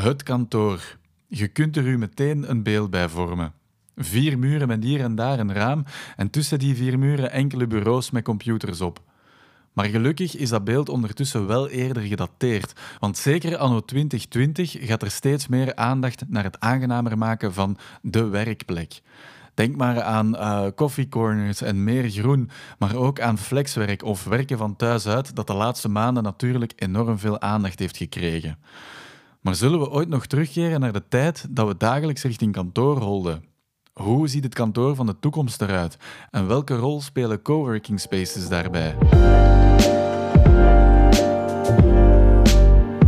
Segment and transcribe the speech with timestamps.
[0.00, 0.96] Het kantoor.
[1.26, 3.52] Je kunt er u meteen een beeld bij vormen.
[3.96, 5.84] Vier muren met hier en daar een raam
[6.16, 9.00] en tussen die vier muren enkele bureaus met computers op.
[9.72, 15.10] Maar gelukkig is dat beeld ondertussen wel eerder gedateerd, want zeker anno 2020 gaat er
[15.10, 19.00] steeds meer aandacht naar het aangenamer maken van de werkplek.
[19.54, 24.58] Denk maar aan uh, coffee corners en meer groen, maar ook aan flexwerk of werken
[24.58, 28.58] van thuis uit, dat de laatste maanden natuurlijk enorm veel aandacht heeft gekregen.
[29.46, 33.44] Maar zullen we ooit nog terugkeren naar de tijd dat we dagelijks richting kantoor holden?
[33.92, 35.96] Hoe ziet het kantoor van de toekomst eruit?
[36.30, 38.96] En welke rol spelen coworking spaces daarbij?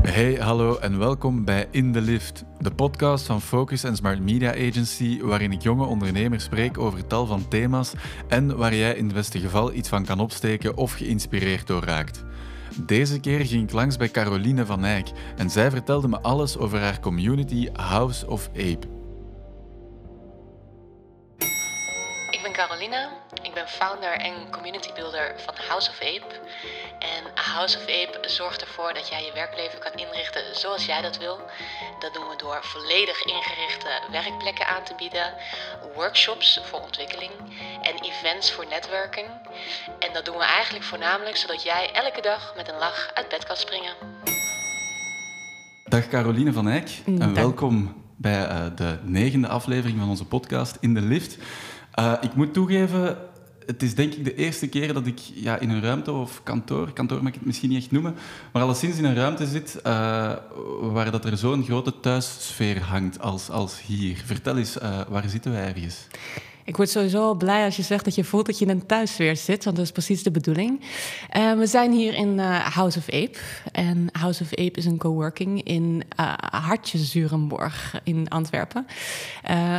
[0.03, 4.51] Hey, hallo en welkom bij In the Lift, de podcast van Focus en Smart Media
[4.51, 7.93] Agency, waarin ik jonge ondernemers spreek over tal van thema's
[8.29, 12.25] en waar jij in het beste geval iets van kan opsteken of geïnspireerd door raakt.
[12.87, 16.81] Deze keer ging ik langs bij Caroline van Eyck en zij vertelde me alles over
[16.81, 18.98] haar community House of Ape.
[22.59, 23.09] Ik ben Caroline,
[23.43, 26.35] ik ben founder en community builder van House of Ape.
[26.99, 31.19] En House of Ape zorgt ervoor dat jij je werkleven kan inrichten zoals jij dat
[31.19, 31.41] wil.
[31.99, 35.33] Dat doen we door volledig ingerichte werkplekken aan te bieden,
[35.95, 37.31] workshops voor ontwikkeling
[37.83, 39.29] en events voor netwerking.
[39.99, 43.45] En dat doen we eigenlijk voornamelijk zodat jij elke dag met een lach uit bed
[43.45, 43.95] kan springen.
[45.85, 50.95] Dag Caroline van Eyck en welkom bij uh, de negende aflevering van onze podcast In
[50.95, 51.39] de Lift.
[51.99, 53.17] Uh, ik moet toegeven,
[53.67, 56.93] het is denk ik de eerste keer dat ik ja, in een ruimte of kantoor,
[56.93, 58.15] kantoor mag ik het misschien niet echt noemen,
[58.53, 59.83] maar alleszins in een ruimte zit uh,
[60.81, 64.23] waar dat er zo'n grote thuissfeer hangt als, als hier.
[64.25, 66.07] Vertel eens, uh, waar zitten wij ergens?
[66.69, 69.37] Ik word sowieso blij als je zegt dat je voelt dat je in een thuissfeer
[69.37, 70.81] zit, want dat is precies de bedoeling.
[71.37, 73.39] Uh, we zijn hier in uh, House of Ape.
[73.73, 78.87] En House of Ape is een coworking in uh, Hartje Zurenborg in Antwerpen.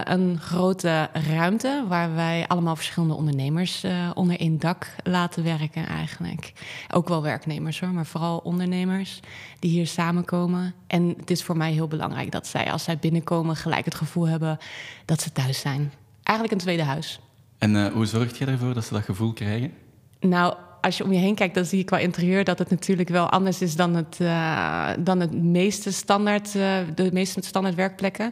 [0.03, 6.53] een grote ruimte waar wij allemaal verschillende ondernemers onder één dak laten werken eigenlijk.
[6.93, 9.19] Ook wel werknemers hoor, maar vooral ondernemers
[9.59, 10.73] die hier samenkomen.
[10.87, 14.27] En het is voor mij heel belangrijk dat zij als zij binnenkomen gelijk het gevoel
[14.27, 14.57] hebben
[15.05, 15.91] dat ze thuis zijn
[16.29, 17.19] eigenlijk een tweede huis.
[17.57, 19.71] En uh, hoe zorg je ervoor dat ze dat gevoel krijgen?
[20.19, 23.09] Nou, als je om je heen kijkt, dan zie je qua interieur dat het natuurlijk
[23.09, 28.31] wel anders is dan het, uh, dan het meeste standaard, uh, de meeste standaard werkplekken.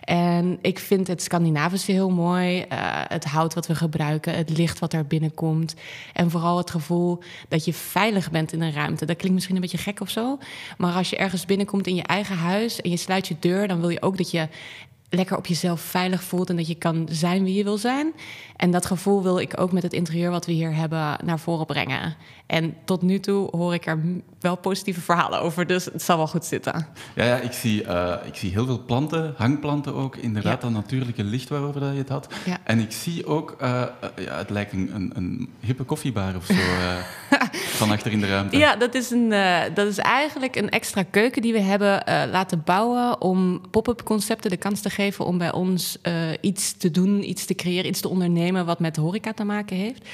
[0.00, 2.58] En ik vind het Scandinavische heel mooi.
[2.58, 2.64] Uh,
[3.08, 5.74] het hout wat we gebruiken, het licht wat er binnenkomt.
[6.12, 9.04] En vooral het gevoel dat je veilig bent in een ruimte.
[9.04, 10.38] Dat klinkt misschien een beetje gek of zo.
[10.76, 13.80] Maar als je ergens binnenkomt in je eigen huis en je sluit je deur, dan
[13.80, 14.48] wil je ook dat je
[15.14, 18.12] lekker op jezelf veilig voelt en dat je kan zijn wie je wil zijn.
[18.56, 21.66] En dat gevoel wil ik ook met het interieur wat we hier hebben naar voren
[21.66, 22.16] brengen.
[22.46, 24.00] En tot nu toe hoor ik er
[24.40, 26.86] wel positieve verhalen over, dus het zal wel goed zitten.
[27.14, 30.68] Ja, ja ik, zie, uh, ik zie heel veel planten, hangplanten ook, inderdaad ja.
[30.68, 32.28] dat natuurlijke licht waarover dat je het had.
[32.44, 32.58] Ja.
[32.64, 36.44] En ik zie ook, uh, uh, ja, het lijkt een, een, een hippe koffiebar of
[36.44, 36.54] zo,
[37.80, 38.56] van achter in de ruimte.
[38.56, 39.28] Ja, dat is, een,
[39.74, 44.56] dat is eigenlijk een extra keuken die we hebben laten bouwen om pop-up concepten de
[44.56, 45.98] kans te geven om bij ons
[46.40, 50.04] iets te doen, iets te creëren, iets te ondernemen wat met horeca te maken heeft.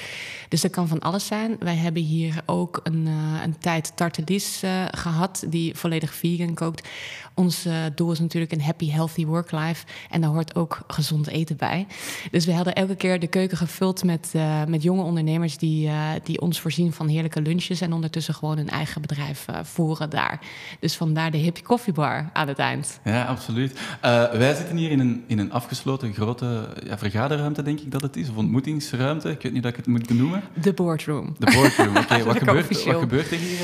[0.49, 1.55] Dus dat kan van alles zijn.
[1.59, 6.87] Wij hebben hier ook een, uh, een tijd tartelies uh, gehad die volledig vegan kookt.
[7.33, 9.85] Ons doel is natuurlijk een happy, healthy work-life.
[10.09, 11.87] En daar hoort ook gezond eten bij.
[12.31, 14.33] Dus we hadden elke keer de keuken gevuld met,
[14.67, 15.89] met jonge ondernemers die,
[16.23, 17.81] die ons voorzien van heerlijke lunches.
[17.81, 20.39] En ondertussen gewoon hun eigen bedrijf voeren daar.
[20.79, 22.99] Dus vandaar de hippie koffiebar aan het eind.
[23.03, 23.79] Ja, absoluut.
[24.31, 28.15] wij zitten hier in een, in een afgesloten grote ja, vergaderruimte, denk ik dat het
[28.15, 28.29] is.
[28.29, 29.29] Of ontmoetingsruimte.
[29.29, 30.43] Ik weet niet dat ik het moet benoemen.
[30.61, 31.35] De boardroom.
[31.37, 31.99] De boardroom, oké.
[31.99, 32.23] Okay.
[32.29, 33.57] wat, gebeurt, wat gebeurt er hier?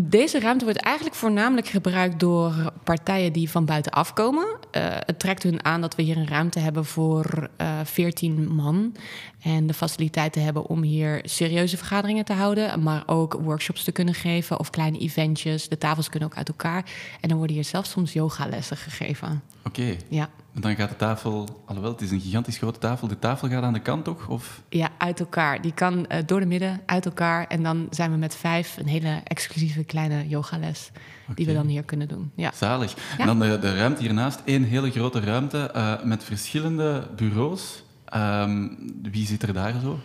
[0.00, 4.44] Deze ruimte wordt eigenlijk voornamelijk gebruikt door partijen die van buitenaf komen.
[4.44, 4.56] Uh,
[4.90, 8.96] het trekt hun aan dat we hier een ruimte hebben voor uh, 14 man.
[9.42, 12.82] En de faciliteiten hebben om hier serieuze vergaderingen te houden.
[12.82, 15.68] Maar ook workshops te kunnen geven of kleine eventjes.
[15.68, 16.84] De tafels kunnen ook uit elkaar.
[17.20, 19.42] En dan worden hier zelfs soms yogalessen gegeven.
[19.64, 19.80] Oké.
[19.80, 19.98] Okay.
[20.08, 20.28] Ja.
[20.56, 23.62] En dan gaat de tafel, alhoewel het is een gigantisch grote tafel, de tafel gaat
[23.62, 24.28] aan de kant toch?
[24.28, 24.62] Of?
[24.68, 25.60] Ja, uit elkaar.
[25.62, 27.46] Die kan uh, door de midden, uit elkaar.
[27.46, 30.90] En dan zijn we met vijf een hele exclusieve kleine yogales.
[31.22, 31.34] Okay.
[31.34, 32.30] Die we dan hier kunnen doen.
[32.34, 32.50] Ja.
[32.54, 32.94] Zalig.
[32.94, 33.18] Ja?
[33.18, 37.82] En dan de, de ruimte hiernaast, één hele grote ruimte uh, met verschillende bureaus.
[38.14, 38.76] Um,
[39.10, 39.98] wie zit er daar zo?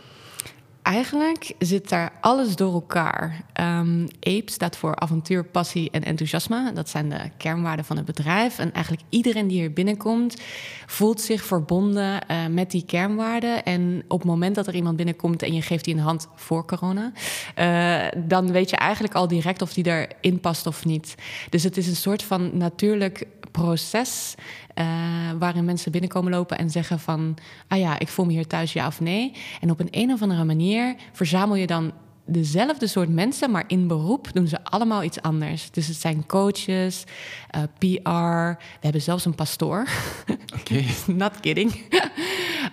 [0.82, 3.44] Eigenlijk zit daar alles door elkaar.
[3.60, 6.74] Um, APE staat voor avontuur, passie en enthousiasme.
[6.74, 8.60] Dat zijn de kernwaarden van het bedrijf.
[8.60, 10.42] En eigenlijk iedereen die hier binnenkomt,
[10.86, 13.64] voelt zich verbonden uh, met die kernwaarden.
[13.64, 16.66] En op het moment dat er iemand binnenkomt en je geeft die een hand voor
[16.66, 17.12] corona,
[17.60, 21.16] uh, dan weet je eigenlijk al direct of die erin past of niet.
[21.50, 24.36] Dus het is een soort van natuurlijk proces
[24.76, 24.86] uh,
[25.40, 27.38] waarin mensen binnenkomen lopen en zeggen van,
[27.68, 29.34] ah ja, ik voel me hier thuis, ja of nee.
[29.62, 31.92] En op een een of andere manier verzamel je dan
[32.26, 35.72] dezelfde soort mensen, maar in beroep doen ze allemaal iets anders.
[35.72, 37.04] Dus het zijn coaches,
[37.56, 38.60] uh, PR.
[38.60, 39.88] We hebben zelfs een pastoor.
[40.60, 40.84] Oké.
[41.08, 41.82] Not kidding.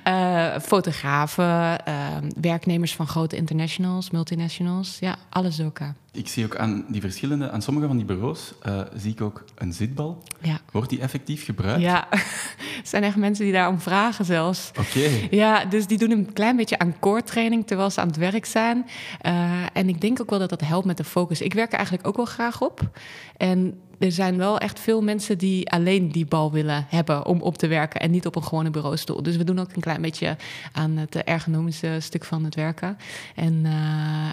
[0.09, 1.45] uh, fotografen,
[1.89, 4.97] uh, werknemers van grote internationals, multinationals.
[5.01, 5.95] Ja, alles elkaar.
[6.13, 9.45] Ik zie ook aan die verschillende, aan sommige van die bureaus, uh, zie ik ook
[9.55, 10.23] een zitbal.
[10.41, 10.61] Ja.
[10.73, 11.81] Wordt die effectief gebruikt?
[11.81, 12.23] Ja, er
[12.83, 14.71] zijn echt mensen die daarom vragen zelfs.
[14.79, 15.11] Oké.
[15.31, 18.45] Ja, dus die doen een klein beetje aan core training terwijl ze aan het werk
[18.45, 18.87] zijn.
[19.27, 21.41] Uh, en ik denk ook wel dat dat helpt met de focus.
[21.41, 22.91] Ik werk er eigenlijk ook wel graag op.
[23.37, 27.59] En er zijn wel echt veel mensen die alleen die bal willen hebben om op
[27.59, 29.23] te werken en niet op een gewone bureaustoel.
[29.23, 30.37] Dus we doen ook een klein beetje
[30.73, 32.97] aan het ergonomische stuk van het werken.
[33.35, 33.73] En, uh,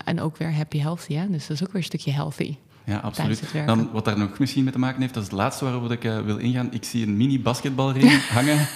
[0.06, 1.14] en ook weer happy healthy.
[1.14, 1.30] Hè?
[1.30, 2.56] Dus dat is ook weer een stukje healthy.
[2.86, 3.42] Ja, absoluut.
[3.66, 6.04] Dan, wat daar nog misschien mee te maken heeft, dat is het laatste waarop ik
[6.04, 6.68] uh, wil ingaan.
[6.72, 8.68] Ik zie een mini-basketbalring hangen.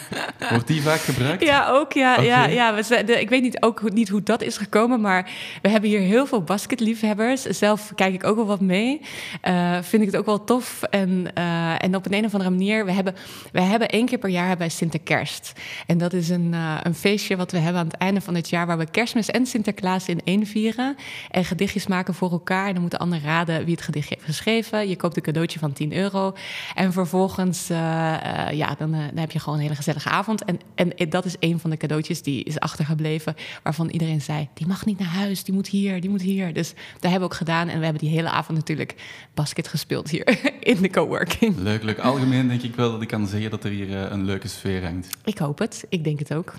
[0.50, 1.44] Wordt die vaak gebruikt?
[1.44, 1.94] Ja, ook.
[1.94, 2.26] Ja, okay.
[2.26, 2.76] ja, ja.
[2.76, 6.00] We, de, ik weet niet, ook niet hoe dat is gekomen, maar we hebben hier
[6.00, 7.42] heel veel basketliefhebbers.
[7.42, 9.02] Zelf kijk ik ook wel wat mee.
[9.48, 10.84] Uh, vind ik het ook wel tof.
[10.84, 13.16] En, uh, en op een, een of andere manier, we hebben,
[13.52, 15.54] we hebben één keer per jaar hebben wij Sinterkerst.
[15.86, 18.68] En dat is een, een feestje wat we hebben aan het einde van het jaar,
[18.68, 20.96] waar we kerstmis en Sinterklaas in één vieren.
[21.32, 22.68] En gedichtjes maken voor elkaar.
[22.68, 24.90] En dan moeten anderen raden wie het gedicht geschreven.
[24.90, 26.34] Je koopt een cadeautje van 10 euro.
[26.76, 30.44] En vervolgens, uh, uh, ja, dan, uh, dan, heb je gewoon een hele gezellige avond.
[30.46, 33.36] En, en dat is een van de cadeautjes die is achtergebleven.
[33.64, 36.54] Waarvan iedereen zei, die mag niet naar huis, die moet hier, die moet hier.
[36.54, 37.68] Dus dat hebben we ook gedaan.
[37.68, 38.96] En we hebben die hele avond natuurlijk
[39.34, 41.58] basket gespeeld hier in de coworking.
[41.58, 42.00] Leuk, leuk.
[42.00, 45.08] Algemeen denk ik wel dat ik kan zeggen dat er hier een leuke sfeer hangt.
[45.24, 45.86] Ik hoop het.
[45.90, 46.54] Ik denk het ook.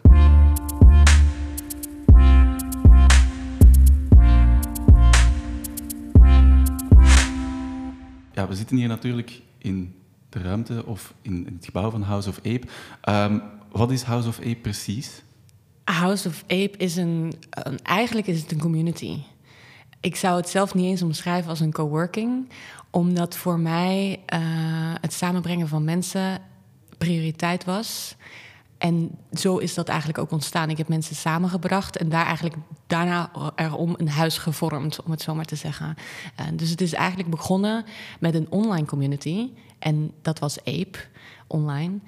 [8.49, 9.95] We zitten hier natuurlijk in
[10.29, 12.63] de ruimte of in, het gebouw van House of Ape.
[13.09, 13.43] Um,
[13.73, 15.23] wat is House of Ape precies?
[15.85, 19.19] House of Ape is een, een, Eigenlijk is het een community.
[20.01, 22.49] Ik zou het zelf niet eens omschrijven als een coworking,
[22.91, 24.39] omdat voor mij uh,
[25.01, 26.41] het samenbrengen van mensen
[26.99, 28.17] prioriteit was.
[28.81, 30.71] En zo is dat eigenlijk ook ontstaan.
[30.71, 32.56] Ik heb mensen samengebracht en daar eigenlijk
[32.87, 35.94] daarna erom een huis gevormd, om het zo maar te zeggen.
[36.41, 37.85] Uh, dus het is eigenlijk begonnen
[38.21, 39.50] met een online community.
[39.79, 40.99] En dat was Ape
[41.47, 41.99] online.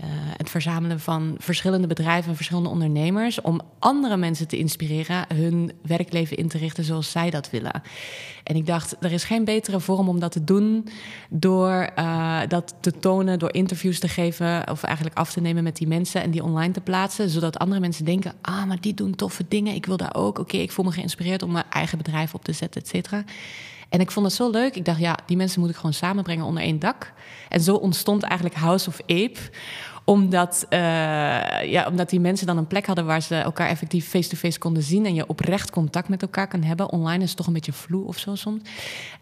[0.00, 0.06] Uh,
[0.36, 6.36] het verzamelen van verschillende bedrijven en verschillende ondernemers om andere mensen te inspireren hun werkleven
[6.36, 7.82] in te richten zoals zij dat willen.
[8.42, 10.88] En ik dacht, er is geen betere vorm om dat te doen
[11.30, 15.76] door uh, dat te tonen, door interviews te geven of eigenlijk af te nemen met
[15.76, 19.14] die mensen en die online te plaatsen, zodat andere mensen denken, ah, maar die doen
[19.14, 20.38] toffe dingen, ik wil daar ook.
[20.38, 23.24] Oké, ik voel me geïnspireerd om mijn eigen bedrijf op te zetten, et cetera.
[23.88, 24.76] En ik vond het zo leuk.
[24.76, 27.12] Ik dacht, ja, die mensen moet ik gewoon samenbrengen onder één dak.
[27.48, 29.38] En zo ontstond eigenlijk House of Ape
[30.04, 30.78] omdat, uh,
[31.70, 35.06] ja, omdat die mensen dan een plek hadden waar ze elkaar effectief face-to-face konden zien.
[35.06, 36.90] En je oprecht contact met elkaar kan hebben.
[36.92, 38.62] Online is het toch een beetje vloe of zo soms.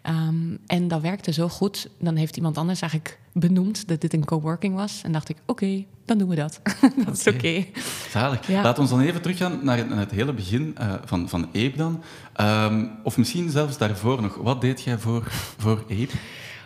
[0.02, 1.88] Um, en dat werkte zo goed.
[1.98, 5.00] Dan heeft iemand anders eigenlijk benoemd dat dit een coworking was.
[5.04, 6.60] En dacht ik, oké, okay, dan doen we dat.
[7.06, 7.36] dat is oké.
[7.36, 7.70] Okay.
[8.10, 8.46] Zalig.
[8.46, 8.62] Ja.
[8.62, 11.46] Laten we ons dan even teruggaan naar het, naar het hele begin uh, van, van
[11.46, 12.02] Ape dan.
[12.40, 14.36] Um, of misschien zelfs daarvoor nog.
[14.36, 15.26] Wat deed jij voor,
[15.58, 16.12] voor Ape?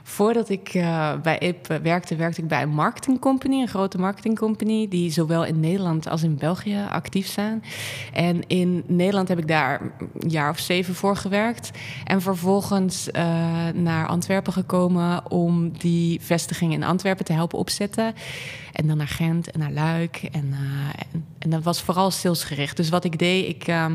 [0.02, 5.10] Voordat ik uh, bij Ape werkte, werkte ik bij een marketingcompany, een grote marketingcompany, die
[5.10, 7.62] zowel in Nederland als in België actief zijn.
[8.12, 11.70] En in Nederland heb ik daar een jaar of zeven voor gewerkt.
[12.04, 13.22] En vervolgens uh,
[13.74, 18.14] naar Antwerpen gekomen om die vestiging in Antwerpen te helpen opzetten.
[18.72, 20.28] En dan naar Gent en naar Luik.
[20.32, 20.58] En, uh,
[21.12, 22.76] en, en, dat was vooral salesgericht.
[22.76, 23.86] Dus wat ik deed, ik uh,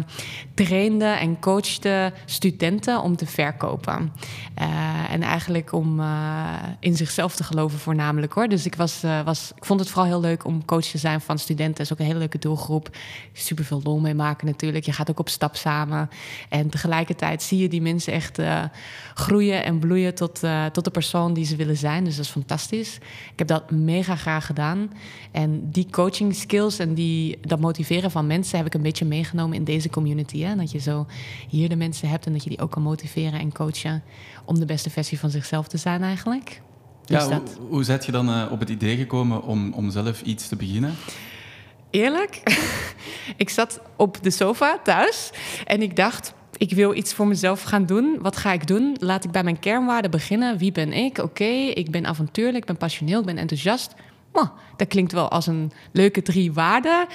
[0.53, 4.13] trainde en coachte studenten om te verkopen.
[4.61, 6.01] Uh, en eigenlijk om
[6.79, 8.47] in zichzelf te geloven voornamelijk hoor.
[8.47, 11.39] Dus ik, was, was, ik vond het vooral heel leuk om coach te zijn van
[11.39, 11.75] studenten.
[11.75, 12.89] Dat is ook een hele leuke doelgroep.
[13.33, 14.85] Super veel lol mee maken natuurlijk.
[14.85, 16.09] Je gaat ook op stap samen.
[16.49, 18.39] En tegelijkertijd zie je die mensen echt
[19.13, 20.39] groeien en bloeien tot,
[20.71, 22.03] tot de persoon die ze willen zijn.
[22.03, 22.95] Dus dat is fantastisch.
[23.31, 24.66] Ik heb dat mega graag gedaan.
[25.31, 29.57] En die coaching skills en die, dat motiveren van mensen heb ik een beetje meegenomen
[29.57, 30.41] in deze community.
[30.41, 30.55] Hè?
[30.55, 31.05] Dat je zo
[31.49, 34.03] hier de mensen hebt en dat je die ook kan motiveren en coachen
[34.45, 36.61] om de beste versie van zichzelf te zijn eigenlijk.
[37.05, 37.55] Dus ja, dat...
[37.59, 40.55] hoe, hoe zet je dan uh, op het idee gekomen om, om zelf iets te
[40.55, 40.95] beginnen?
[41.89, 42.41] Eerlijk,
[43.37, 45.31] ik zat op de sofa thuis
[45.65, 48.17] en ik dacht, ik wil iets voor mezelf gaan doen.
[48.21, 48.97] Wat ga ik doen?
[48.99, 50.57] Laat ik bij mijn kernwaarden beginnen.
[50.57, 51.17] Wie ben ik?
[51.17, 53.93] Oké, okay, ik ben avontuurlijk, ik ben passioneel, ik ben enthousiast.
[54.39, 57.07] Oh, dat klinkt wel als een leuke drie waarden.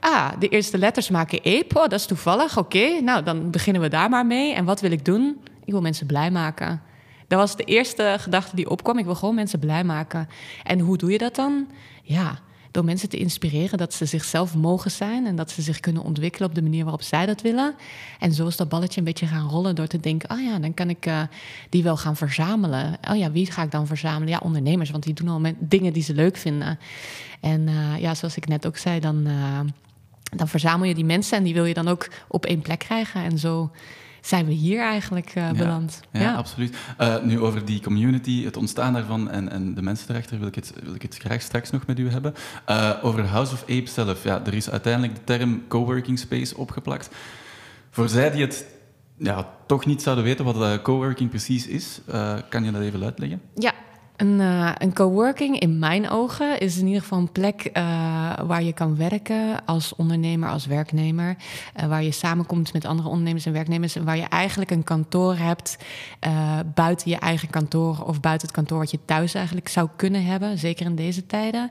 [0.00, 1.74] Ah, de eerste letters maken ape.
[1.74, 2.58] Oh, dat is toevallig.
[2.58, 4.54] Oké, nou dan beginnen we daar maar mee.
[4.54, 5.40] En wat wil ik doen?
[5.64, 6.82] Ik wil mensen blij maken.
[7.28, 8.98] Dat was de eerste gedachte die opkwam.
[8.98, 10.28] Ik wil gewoon mensen blij maken.
[10.62, 11.68] En hoe doe je dat dan?
[12.02, 12.38] Ja,
[12.76, 16.48] door mensen te inspireren dat ze zichzelf mogen zijn en dat ze zich kunnen ontwikkelen
[16.48, 17.74] op de manier waarop zij dat willen.
[18.18, 20.74] En zo is dat balletje een beetje gaan rollen door te denken: oh ja, dan
[20.74, 21.22] kan ik uh,
[21.68, 22.98] die wel gaan verzamelen.
[23.10, 24.28] Oh ja, wie ga ik dan verzamelen?
[24.28, 26.78] Ja, ondernemers, want die doen al dingen die ze leuk vinden.
[27.40, 29.60] En uh, ja, zoals ik net ook zei, dan, uh,
[30.36, 33.22] dan verzamel je die mensen en die wil je dan ook op één plek krijgen.
[33.22, 33.70] En zo
[34.26, 36.00] zijn we hier eigenlijk uh, beland.
[36.12, 36.34] Ja, ja.
[36.34, 36.76] absoluut.
[37.00, 40.54] Uh, nu over die community, het ontstaan daarvan en, en de mensen erachter wil ik,
[40.54, 42.34] het, wil ik het graag straks nog met u hebben.
[42.68, 44.24] Uh, over House of Ape zelf.
[44.24, 47.08] Ja, er is uiteindelijk de term coworking space opgeplakt.
[47.90, 48.66] Voor zij die het
[49.16, 52.00] ja, toch niet zouden weten wat coworking precies is,
[52.48, 53.40] kan je dat even uitleggen?
[53.54, 53.72] Ja,
[54.16, 57.82] een, uh, een coworking, in mijn ogen, is in ieder geval een plek uh,
[58.46, 61.36] waar je kan werken als ondernemer, als werknemer.
[61.80, 63.96] Uh, waar je samenkomt met andere ondernemers en werknemers.
[63.96, 65.76] En waar je eigenlijk een kantoor hebt
[66.74, 70.58] buiten je eigen kantoor of buiten het kantoor wat je thuis eigenlijk zou kunnen hebben,
[70.58, 71.70] zeker in deze tijden,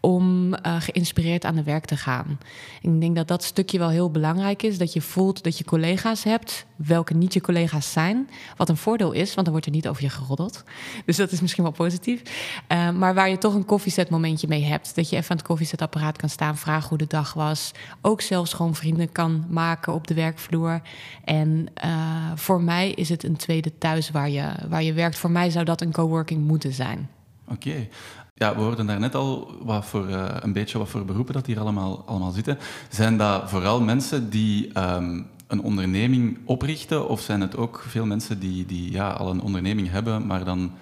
[0.00, 2.38] om geïnspireerd aan de werk te gaan.
[2.80, 4.78] Ik denk dat dat stukje wel heel belangrijk is.
[4.78, 8.28] Dat je voelt dat je collega's hebt, welke niet je collega's zijn.
[8.56, 10.64] Wat een voordeel is, want dan wordt er niet over je geroddeld.
[11.04, 12.22] Dus dat is misschien wel positief.
[12.68, 14.94] Uh, maar waar je toch een koffiezetmomentje mee hebt.
[14.94, 17.72] Dat je even aan het koffiezetapparaat kan staan, vragen hoe de dag was.
[18.00, 20.80] Ook zelfs gewoon vrienden kan maken op de werkvloer.
[21.24, 21.90] En uh,
[22.34, 25.18] voor mij is het een tweede thuis waar je, waar je werkt.
[25.18, 27.08] Voor mij zou dat een coworking moeten zijn.
[27.48, 27.88] Oké.
[28.34, 31.60] Ja, we hoorden daarnet al wat voor, uh, een beetje wat voor beroepen dat hier
[31.60, 32.58] allemaal, allemaal zitten.
[32.88, 37.08] Zijn dat vooral mensen die um, een onderneming oprichten?
[37.08, 40.72] Of zijn het ook veel mensen die, die ja, al een onderneming hebben, maar dan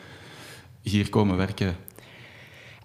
[0.89, 1.77] hier komen werken?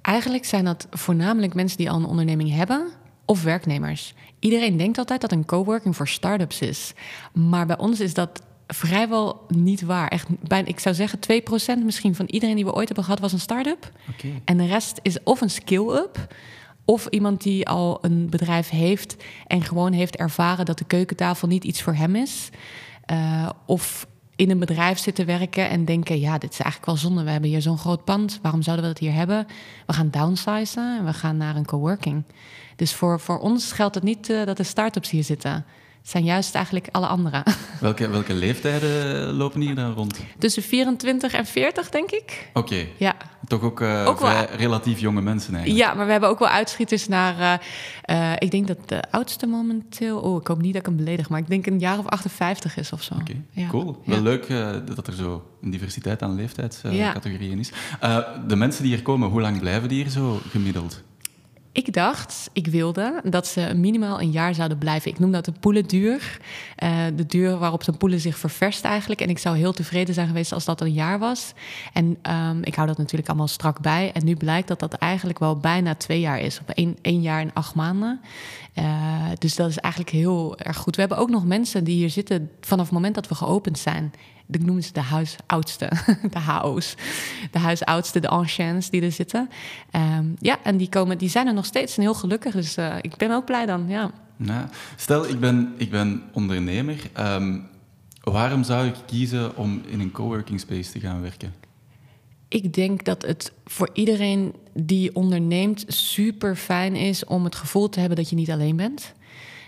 [0.02, 2.92] Eigenlijk zijn dat voornamelijk mensen die al een onderneming hebben
[3.26, 4.14] of werknemers.
[4.40, 6.94] Iedereen denkt altijd dat een coworking voor start-ups is.
[7.34, 10.08] Maar bij ons is dat vrijwel niet waar.
[10.08, 11.20] Echt, bijna, ik zou zeggen
[11.80, 13.92] 2% misschien van iedereen die we ooit hebben gehad was een start-up.
[14.12, 14.42] Okay.
[14.46, 16.34] En de rest is of een skill-up
[16.86, 19.16] of iemand die al een bedrijf heeft
[19.48, 22.50] en gewoon heeft ervaren dat de keukentafel niet iets voor hem is.
[23.12, 27.24] Uh, of in een bedrijf zitten werken en denken: ja, dit is eigenlijk wel zonde.
[27.24, 28.40] We hebben hier zo'n groot pand.
[28.42, 29.48] Waarom zouden we dat hier hebben?
[29.86, 32.24] We gaan downsizen en we gaan naar een coworking.
[32.76, 35.66] Dus voor, voor ons geldt het niet uh, dat de start-ups hier zitten
[36.04, 37.44] zijn juist eigenlijk alle anderen.
[37.80, 40.20] Welke, welke leeftijden lopen hier dan rond?
[40.38, 42.50] Tussen 24 en 40, denk ik.
[42.54, 42.74] Oké.
[42.74, 42.90] Okay.
[42.98, 43.16] Ja.
[43.48, 44.46] Toch ook, uh, wel...
[44.56, 45.86] relatief jonge mensen eigenlijk.
[45.86, 47.40] Ja, maar we hebben ook wel uitschieters naar...
[47.40, 47.54] Uh,
[48.18, 50.20] uh, ik denk dat de oudste momenteel...
[50.20, 52.78] Oh, ik hoop niet dat ik hem beledig, maar ik denk een jaar of 58
[52.78, 53.14] is of zo.
[53.14, 53.42] Oké, okay.
[53.52, 53.68] ja.
[53.68, 54.02] cool.
[54.06, 54.48] Wel leuk
[54.96, 57.72] dat er zo een diversiteit aan leeftijdscategorieën is.
[58.48, 61.04] de mensen die hier komen, hoe lang blijven die hier zo gemiddeld?
[61.74, 65.12] Ik dacht, ik wilde dat ze minimaal een jaar zouden blijven.
[65.12, 66.40] Ik noem dat de poelenduur.
[66.84, 69.22] Uh, de duur waarop zo'n poelen zich ververst eigenlijk.
[69.22, 71.54] En ik zou heel tevreden zijn geweest als dat een jaar was.
[71.94, 74.12] En um, ik hou dat natuurlijk allemaal strak bij.
[74.14, 76.60] En nu blijkt dat dat eigenlijk wel bijna twee jaar is.
[76.60, 76.70] Op
[77.02, 78.22] één jaar en acht maanden.
[78.78, 80.96] Uh, dus dat is eigenlijk heel erg goed.
[80.96, 84.14] We hebben ook nog mensen die hier zitten vanaf het moment dat we geopend zijn
[84.54, 85.92] ik noem ze de huisoudste,
[86.36, 86.96] de HO's.
[87.52, 89.50] De huisoudste, de anciens die er zitten.
[90.18, 92.54] Um, ja, en die, komen, die zijn er nog steeds en heel gelukkig.
[92.54, 94.12] Dus uh, ik ben ook blij dan, ja.
[94.36, 97.10] Nou, stel, ik ben, ik ben ondernemer.
[97.20, 97.68] Um,
[98.24, 101.54] waarom zou ik kiezen om in een coworking space te gaan werken?
[102.54, 108.00] Ik denk dat het voor iedereen die onderneemt super fijn is om het gevoel te
[108.00, 109.14] hebben dat je niet alleen bent.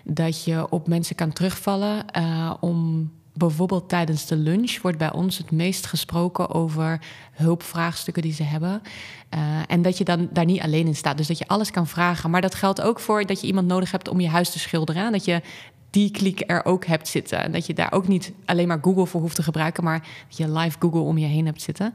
[0.04, 5.38] Dat je op mensen kan terugvallen uh, om bijvoorbeeld tijdens de lunch wordt bij ons
[5.38, 7.02] het meest gesproken over
[7.32, 8.82] hulpvraagstukken die ze hebben.
[9.36, 11.18] Uh, en dat je dan daar niet alleen in staat.
[11.18, 12.30] Dus dat je alles kan vragen.
[12.30, 15.12] Maar dat geldt ook voor dat je iemand nodig hebt om je huis te schilderen.
[15.12, 15.42] Dat je
[15.96, 17.44] die klik er ook hebt zitten.
[17.44, 20.38] En dat je daar ook niet alleen maar Google voor hoeft te gebruiken, maar dat
[20.38, 21.94] je live Google om je heen hebt zitten.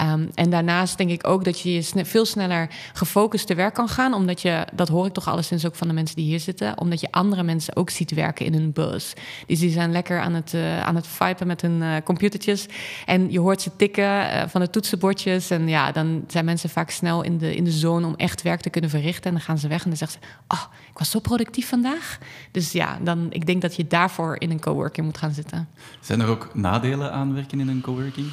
[0.00, 3.88] Um, en daarnaast denk ik ook dat je, je veel sneller gefocust te werk kan
[3.88, 6.78] gaan, omdat je, dat hoor ik toch alleszins ook van de mensen die hier zitten,
[6.78, 9.12] omdat je andere mensen ook ziet werken in hun bus.
[9.46, 12.66] Dus die zijn lekker aan het, uh, aan het vipen met hun uh, computertjes.
[13.06, 15.50] En je hoort ze tikken uh, van de toetsenbordjes.
[15.50, 18.60] En ja, dan zijn mensen vaak snel in de, in de zone om echt werk
[18.60, 19.24] te kunnen verrichten.
[19.24, 22.18] En dan gaan ze weg en dan zeggen ze: Oh, ik was zo productief vandaag.
[22.50, 25.68] Dus ja, dan ik denk dat je daarvoor in een coworking moet gaan zitten.
[26.00, 28.32] Zijn er ook nadelen aan werken in een coworking?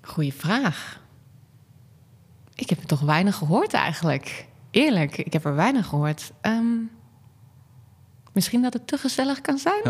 [0.00, 1.00] Goeie vraag.
[2.54, 4.46] Ik heb er toch weinig gehoord eigenlijk.
[4.70, 6.32] Eerlijk, ik heb er weinig gehoord.
[6.42, 6.90] Um,
[8.38, 9.82] Misschien dat het te gezellig kan zijn.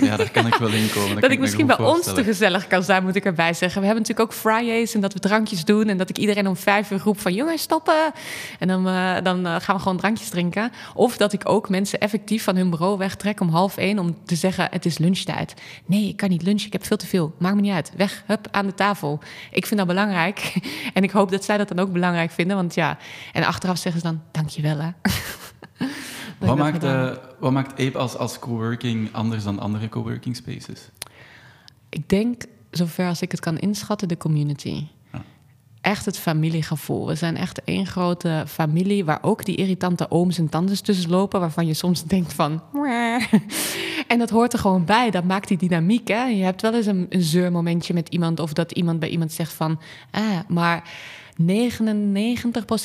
[0.00, 1.20] Ja, daar kan ik wel in komen.
[1.20, 3.80] dat ik misschien bij ons te gezellig kan zijn, moet ik erbij zeggen.
[3.80, 5.88] We hebben natuurlijk ook Fridays en dat we drankjes doen.
[5.88, 8.12] En dat ik iedereen om vijf uur roep van jongens, stoppen.
[8.58, 10.72] En dan, eh, dan eh, gaan we gewoon drankjes drinken.
[10.94, 13.98] Of dat ik ook mensen effectief van hun bureau wegtrek om half één...
[13.98, 15.54] om te zeggen, het is lunchtijd.
[15.86, 17.34] Nee, ik kan niet lunchen, ik heb veel te veel.
[17.38, 17.92] Maakt me niet uit.
[17.96, 19.20] Weg, hup, aan de tafel.
[19.50, 20.52] Ik vind dat belangrijk.
[20.94, 22.56] En ik hoop dat zij dat dan ook belangrijk vinden.
[22.56, 22.98] Want ja,
[23.32, 24.90] en achteraf zeggen ze dan, dankjewel hè.
[26.38, 26.82] Wat maakt,
[27.38, 30.88] wat maakt Ape als, als coworking anders dan andere coworking spaces?
[31.88, 34.86] Ik denk, zover als ik het kan inschatten, de community.
[35.12, 35.22] Ja.
[35.80, 37.06] Echt het familiegevoel.
[37.06, 41.40] We zijn echt één grote familie waar ook die irritante ooms en tantes tussen lopen,
[41.40, 42.62] waarvan je soms denkt van.
[42.72, 43.22] "Mwah."
[44.06, 45.10] En dat hoort er gewoon bij.
[45.10, 46.08] Dat maakt die dynamiek.
[46.08, 46.24] Hè?
[46.24, 49.52] Je hebt wel eens een, een zeurmomentje met iemand of dat iemand bij iemand zegt
[49.52, 49.80] van.
[50.10, 50.88] Ah, maar
[51.40, 51.44] 99%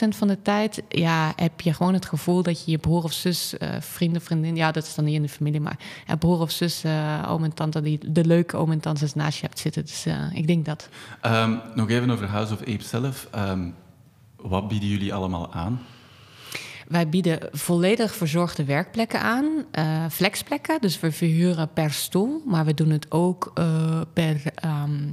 [0.10, 3.58] van de tijd ja, heb je gewoon het gevoel dat je je broer of zus,
[3.58, 6.51] eh, vrienden, vriendin, ja, dat is dan niet in de familie, maar ja, broer of
[6.51, 9.82] zus, eh, oom en tante, die de leuke oom en tantes naast je hebt zitten.
[9.82, 10.89] Dus eh, ik denk dat.
[11.22, 13.27] Ehm, nog even over House of Ape zelf.
[13.32, 13.70] Ehm,
[14.36, 15.82] wat bieden jullie allemaal aan?
[16.89, 20.81] Wij bieden volledig verzorgde werkplekken aan, eh, flexplekken.
[20.81, 24.41] Dus we verhuren per stoel, maar we doen het ook eh, per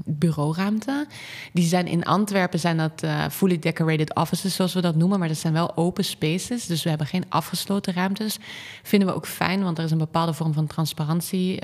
[0.05, 1.07] bureauruimte.
[1.53, 5.29] Die zijn in Antwerpen zijn dat eh, fully decorated offices, zoals we dat noemen, maar
[5.29, 6.67] dat zijn wel open spaces.
[6.67, 8.39] Dus we hebben geen afgesloten ruimtes.
[8.83, 11.61] Vinden we ook fijn, want er is een bepaalde vorm van transparantie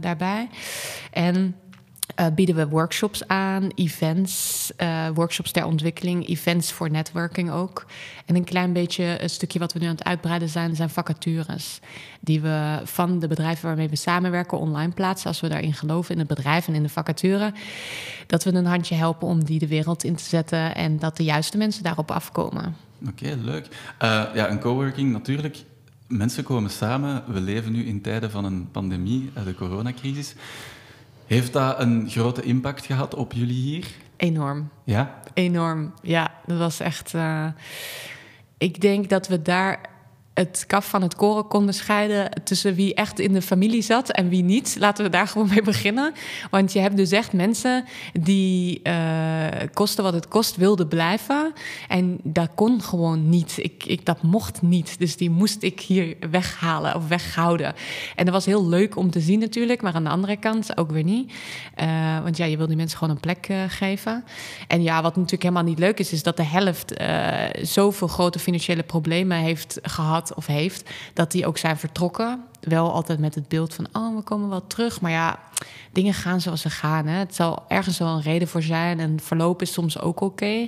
[0.00, 0.48] daarbij.
[1.10, 1.56] En
[2.14, 7.86] eh, bieden we workshops aan, events, eh, workshops ter ontwikkeling, events voor networking ook.
[8.26, 11.80] En een klein beetje een stukje wat we nu aan het uitbreiden zijn, zijn vacatures.
[12.20, 16.18] Die we van de bedrijven waarmee we samenwerken online plaatsen, als we daarin geloven, in
[16.18, 17.52] het bedrijf en in de vacature.
[18.26, 21.24] Dat we een handje helpen om die de wereld in te zetten en dat de
[21.24, 22.76] juiste mensen daarop afkomen.
[23.08, 23.68] Oké, leuk.
[23.98, 25.64] Eh, ja, een coworking natuurlijk.
[26.06, 27.22] Mensen komen samen.
[27.26, 30.34] We leven nu in tijden van een pandemie, de coronacrisis.
[31.26, 33.86] Heeft dat een grote impact gehad op jullie hier?
[34.16, 34.68] Enorm.
[34.84, 35.18] Ja?
[35.34, 35.94] Enorm.
[36.02, 37.14] Ja, dat was echt.
[37.14, 37.46] eh,
[38.58, 39.80] ik denk dat we daar
[40.34, 44.28] het kaf van het koren konden scheiden tussen wie echt in de familie zat en
[44.28, 44.76] wie niet.
[44.78, 46.12] Laten we daar gewoon mee beginnen.
[46.50, 51.52] Want je hebt dus echt mensen die uh, kosten wat het kost wilden blijven.
[51.88, 53.54] En dat kon gewoon niet.
[53.56, 54.98] Ik, ik, dat mocht niet.
[54.98, 57.74] Dus die moest ik hier weghalen of weghouden.
[58.16, 59.82] En dat was heel leuk om te zien natuurlijk.
[59.82, 61.32] Maar aan de andere kant ook weer niet.
[61.80, 64.24] Uh, want ja, je wil die mensen gewoon een plek uh, geven.
[64.68, 66.12] En ja, wat natuurlijk helemaal niet leuk is...
[66.12, 67.02] is dat de helft
[67.62, 72.44] zoveel grote financiële problemen heeft gehad of heeft, dat die ook zijn vertrokken.
[72.60, 75.00] Wel altijd met het beeld van, oh, we komen wel terug.
[75.00, 75.38] Maar ja,
[75.92, 77.06] dingen gaan zoals ze gaan.
[77.06, 77.18] Hè.
[77.18, 79.00] Het zal ergens wel een reden voor zijn.
[79.00, 80.44] En verloop is soms ook oké.
[80.44, 80.66] Uh,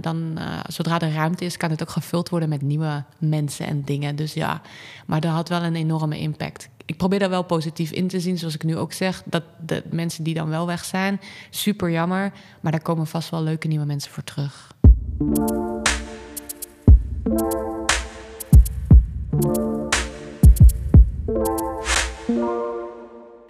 [0.00, 3.82] dan, uh, zodra er ruimte is, kan het ook gevuld worden met nieuwe mensen en
[3.84, 4.16] dingen.
[4.16, 4.60] Dus ja,
[5.06, 6.68] maar dat had wel een enorme impact.
[6.84, 9.22] Ik probeer daar wel positief in te zien, zoals ik nu ook zeg.
[9.24, 11.20] Dat de mensen die dan wel weg zijn,
[11.50, 12.32] super jammer.
[12.60, 14.68] Maar daar komen vast wel leuke nieuwe mensen voor terug.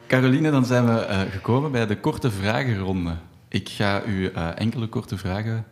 [0.06, 3.16] Caroline, dan zijn we uh, gekomen bij de korte vragenronde.
[3.48, 5.64] Ik ga u uh, enkele korte vragen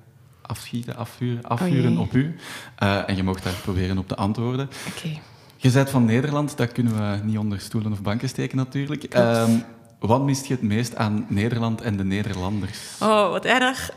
[0.43, 2.37] afschieten, afvuren, afvuren oh op u.
[2.83, 4.71] Uh, en je mocht daar proberen op te antwoorden.
[4.97, 5.21] Okay.
[5.57, 9.15] Je bent van Nederland, dat kunnen we niet onder stoelen of banken steken natuurlijk.
[9.17, 9.65] Um,
[9.99, 12.79] wat mist je het meest aan Nederland en de Nederlanders?
[13.01, 13.91] Oh, wat erg.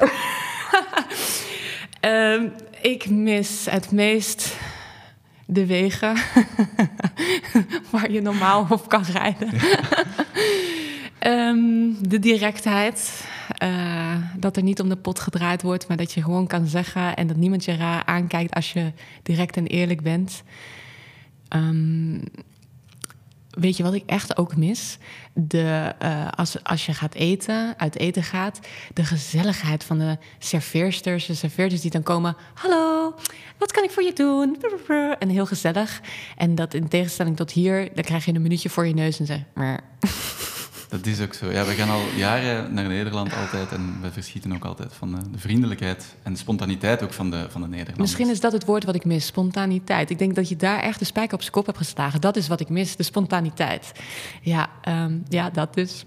[2.02, 2.52] um,
[2.94, 4.56] ik mis het meest
[5.52, 6.16] de wegen
[7.92, 9.50] waar je normaal op kan rijden.
[11.28, 13.30] um, de directheid.
[13.64, 17.16] Uh, dat er niet om de pot gedraaid wordt, maar dat je gewoon kan zeggen
[17.16, 18.92] en dat niemand je raar aankijkt als je
[19.24, 20.44] direct en eerlijk bent.
[21.56, 22.24] Um,
[23.52, 24.98] weet je wat ik echt ook mis?
[25.34, 28.60] De, uh, als, als je gaat eten, uit eten gaat,
[28.94, 32.36] de gezelligheid van de serveersters, de serveerders die dan komen.
[32.54, 33.14] Hallo,
[33.58, 34.58] wat kan ik voor je doen?
[35.20, 36.02] En heel gezellig.
[36.38, 39.26] En dat in tegenstelling tot hier, dan krijg je een minuutje voor je neus en
[39.26, 39.40] zeg.
[40.92, 41.52] Dat is ook zo.
[41.52, 45.38] Ja, we gaan al jaren naar Nederland altijd en we verschieten ook altijd van de
[45.38, 47.98] vriendelijkheid en de spontaniteit ook van de, van de Nederlanders.
[47.98, 50.10] Misschien is dat het woord wat ik mis, spontaniteit.
[50.10, 52.22] Ik denk dat je daar echt de spijker op zijn kop hebt geslagen.
[52.22, 53.92] Dat is wat ik mis, de spontaniteit.
[54.42, 56.06] Ja, um, ja dat dus.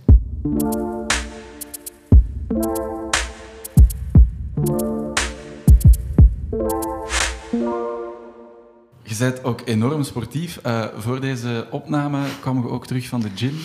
[9.18, 10.59] Je bent ook enorm sportief.
[10.66, 13.61] Uh, voor deze opname kwamen we ook terug van de gym.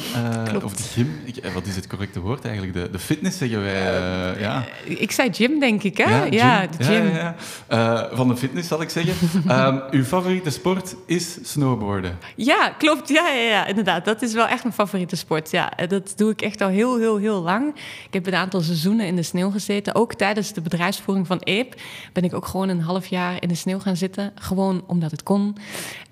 [0.53, 1.21] Uh, of de gym.
[1.23, 2.73] Ik, eh, wat is het correcte woord eigenlijk?
[2.73, 4.01] De, de fitness zeggen wij.
[4.33, 4.65] Uh, ja.
[4.85, 6.23] Ik zei gym, denk ik, hè?
[6.23, 7.07] Ja, de gym.
[7.07, 7.35] Ja,
[7.69, 9.13] ja, van de fitness, zal ik zeggen.
[9.49, 12.17] um, uw favoriete sport is snowboarden.
[12.35, 13.09] Ja, klopt.
[13.09, 14.05] Ja, ja, ja, inderdaad.
[14.05, 15.51] Dat is wel echt mijn favoriete sport.
[15.51, 17.75] Ja, dat doe ik echt al heel, heel, heel lang.
[18.05, 19.95] Ik heb een aantal seizoenen in de sneeuw gezeten.
[19.95, 21.75] Ook tijdens de bedrijfsvoering van EEP
[22.13, 24.31] ben ik ook gewoon een half jaar in de sneeuw gaan zitten.
[24.35, 25.38] Gewoon omdat het kon.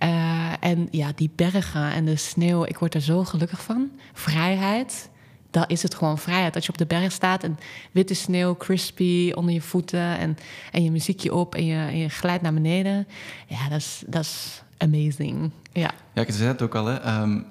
[0.03, 3.91] Uh, en ja, die bergen en de sneeuw, ik word er zo gelukkig van.
[4.13, 5.09] Vrijheid.
[5.51, 6.55] Dat is het gewoon vrijheid.
[6.55, 7.57] Als je op de berg staat en
[7.91, 10.37] witte sneeuw, crispy onder je voeten en,
[10.71, 13.07] en je muziekje op en je, je glijdt naar beneden.
[13.47, 15.51] Ja, dat is, dat is amazing.
[15.71, 15.91] Ja.
[16.13, 17.21] ja, ik zei het ook al, hè.
[17.21, 17.45] Um,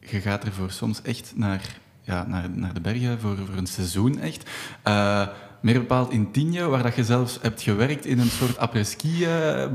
[0.00, 4.20] je gaat ervoor soms echt naar, ja, naar, naar de bergen voor, voor een seizoen
[4.20, 4.50] echt.
[4.88, 5.26] Uh,
[5.60, 9.26] meer bepaald in Tienje, waar dat je zelfs hebt gewerkt in een soort après-ski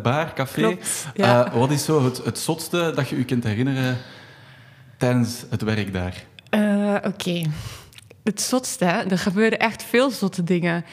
[0.02, 0.62] bar, café.
[0.62, 1.48] Klopt, ja.
[1.48, 3.98] uh, wat is zo het, het zotste dat je je kunt herinneren
[4.98, 6.24] tijdens het werk daar?
[6.50, 7.08] Uh, Oké.
[7.08, 7.50] Okay.
[8.24, 10.86] Het zotste, er gebeurden echt veel zotte dingen.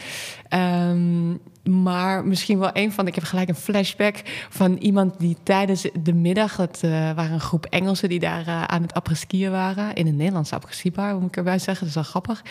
[0.49, 3.07] Um, maar misschien wel een van.
[3.07, 4.16] Ik heb gelijk een flashback
[4.49, 6.57] van iemand die tijdens de middag.
[6.57, 9.95] Het uh, waren een groep Engelsen die daar uh, aan het apres-skiën waren.
[9.95, 11.79] In een Nederlandse apres-ski-bar, moet ik erbij zeggen.
[11.79, 12.43] Dat is wel grappig.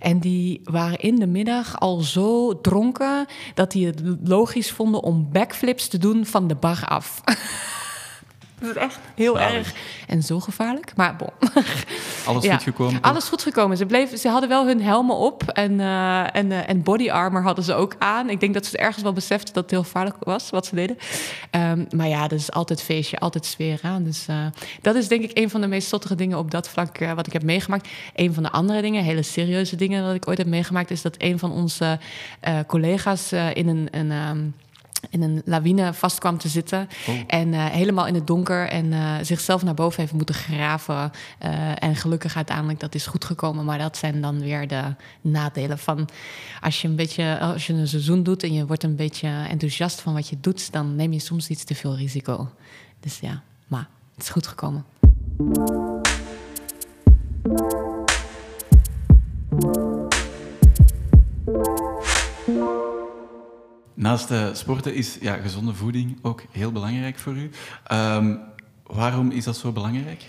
[0.00, 3.26] En die waren in de middag al zo dronken.
[3.54, 7.20] dat die het logisch vonden om backflips te doen van de bar af.
[8.64, 9.72] Dat is echt heel erg
[10.06, 10.92] en zo gevaarlijk.
[10.96, 11.30] Maar bon.
[12.26, 13.00] Alles goed gekomen?
[13.00, 13.76] Alles goed gekomen.
[13.76, 17.42] Ze, bleven, ze hadden wel hun helmen op en, uh, en, uh, en body armor
[17.42, 18.30] hadden ze ook aan.
[18.30, 20.98] Ik denk dat ze ergens wel beseften dat het heel gevaarlijk was wat ze deden.
[21.50, 24.04] Um, maar ja, dat is altijd feestje, altijd sfeer aan.
[24.04, 24.46] Dus uh,
[24.80, 27.32] dat is denk ik een van de meest zottige dingen op dat vlak wat ik
[27.32, 27.88] heb meegemaakt.
[28.14, 31.14] Een van de andere dingen, hele serieuze dingen dat ik ooit heb meegemaakt, is dat
[31.18, 31.98] een van onze
[32.66, 33.88] collega's in een.
[33.90, 34.54] een um,
[35.10, 36.88] in een lawine vast kwam te zitten.
[37.06, 37.14] Oh.
[37.26, 41.10] En uh, helemaal in het donker en uh, zichzelf naar boven heeft moeten graven.
[41.44, 43.64] Uh, en gelukkig uiteindelijk dat is goed gekomen.
[43.64, 44.82] Maar dat zijn dan weer de
[45.20, 46.08] nadelen van
[46.60, 50.00] als je een beetje, als je een seizoen doet en je wordt een beetje enthousiast
[50.00, 52.48] van wat je doet, dan neem je soms iets te veel risico.
[53.00, 54.84] Dus ja, maar het is goed gekomen.
[64.04, 67.50] Naast uh, sporten is ja, gezonde voeding ook heel belangrijk voor u.
[67.92, 68.40] Um,
[68.82, 70.24] waarom is dat zo belangrijk?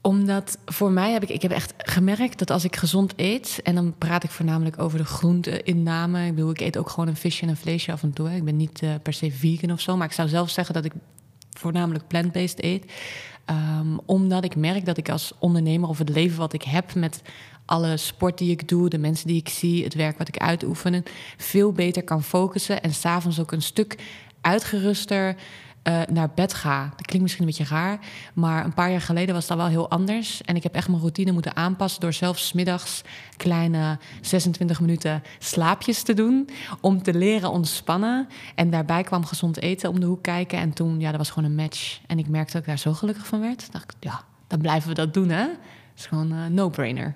[0.00, 3.74] Omdat voor mij heb ik, ik heb echt gemerkt dat als ik gezond eet, en
[3.74, 6.26] dan praat ik voornamelijk over de groenteinname.
[6.26, 8.34] Ik bedoel, ik eet ook gewoon een visje en een vleesje af en toe.
[8.34, 10.84] Ik ben niet uh, per se vegan of zo, maar ik zou zelf zeggen dat
[10.84, 10.92] ik
[11.58, 12.92] voornamelijk plant-based eet.
[13.50, 17.22] Um, omdat ik merk dat ik als ondernemer of het leven wat ik heb met
[17.70, 21.02] alle sport die ik doe, de mensen die ik zie, het werk wat ik uitoefen,
[21.36, 23.98] veel beter kan focussen en s'avonds ook een stuk
[24.40, 25.36] uitgeruster
[25.84, 26.82] uh, naar bed ga.
[26.82, 27.98] Dat klinkt misschien een beetje raar,
[28.34, 30.42] maar een paar jaar geleden was dat wel heel anders.
[30.42, 33.02] En ik heb echt mijn routine moeten aanpassen door zelfs middags
[33.36, 36.48] kleine 26 minuten slaapjes te doen.
[36.80, 38.28] Om te leren ontspannen.
[38.54, 40.58] En daarbij kwam gezond eten om de hoek kijken.
[40.58, 42.00] En toen, ja, dat was gewoon een match.
[42.06, 43.72] En ik merkte dat ik daar zo gelukkig van werd.
[43.72, 45.46] dacht ik, ja, dan blijven we dat doen, hè?
[46.00, 47.14] Is gewoon een uh, no-brainer.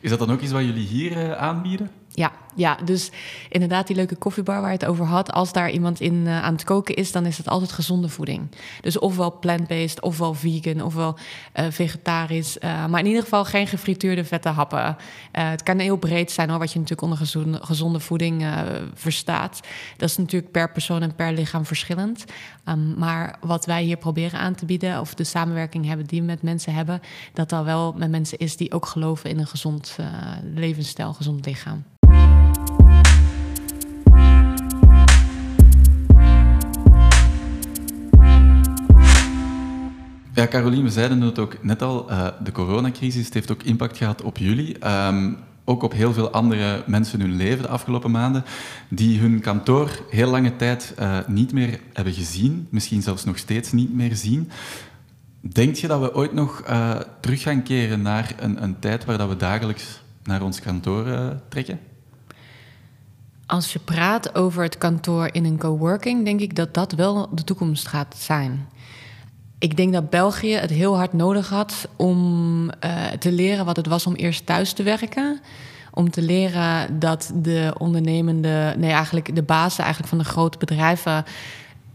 [0.00, 1.90] Is dat dan ook iets wat jullie hier uh, aanbieden?
[2.12, 3.10] Ja, ja, dus
[3.48, 5.32] inderdaad die leuke koffiebar waar je het over had.
[5.32, 8.50] Als daar iemand in uh, aan het koken is, dan is het altijd gezonde voeding.
[8.80, 11.16] Dus ofwel plant-based, ofwel vegan, ofwel
[11.54, 12.56] uh, vegetarisch.
[12.56, 14.96] Uh, maar in ieder geval geen gefrituurde vette happen.
[15.32, 18.46] het kan heel breed zijn hoor, wat je natuurlijk onder gezonde, gezonde voeding
[18.94, 19.60] verstaat.
[19.96, 22.24] Dat is natuurlijk per persoon en per lichaam verschillend.
[22.64, 26.26] Um, maar wat wij hier proberen aan te bieden, of de samenwerking hebben die we
[26.26, 27.00] met mensen hebben,
[27.32, 29.96] dat dat wel met mensen is die ook geloven in een gezond
[30.54, 31.84] levensstijl, gezond lichaam.
[40.36, 42.10] Ja, Caroline, we zeiden het ook net al.
[42.10, 44.88] Uh, de coronacrisis heeft ook impact gehad op jullie.
[45.06, 48.44] Um, ook op heel veel andere mensen hun leven de afgelopen maanden,
[48.88, 53.72] die hun kantoor heel lange tijd uh, niet meer hebben gezien, misschien zelfs nog steeds
[53.72, 54.50] niet meer zien.
[55.40, 59.18] Denk je dat we ooit nog uh, terug gaan keren naar een, een, tijd waar
[59.18, 61.78] dat we dagelijks naar ons kantoor trekken?
[63.46, 67.44] Als je praat over het kantoor in een coworking, denk ik dat dat wel de
[67.44, 68.66] toekomst gaat zijn
[69.58, 73.86] ik denk dat België het heel hard nodig had om uh, te leren wat het
[73.86, 75.40] was om eerst thuis te werken.
[75.92, 81.24] Om te leren dat de ondernemende, nee, eigenlijk de bazen eigenlijk van de grote bedrijven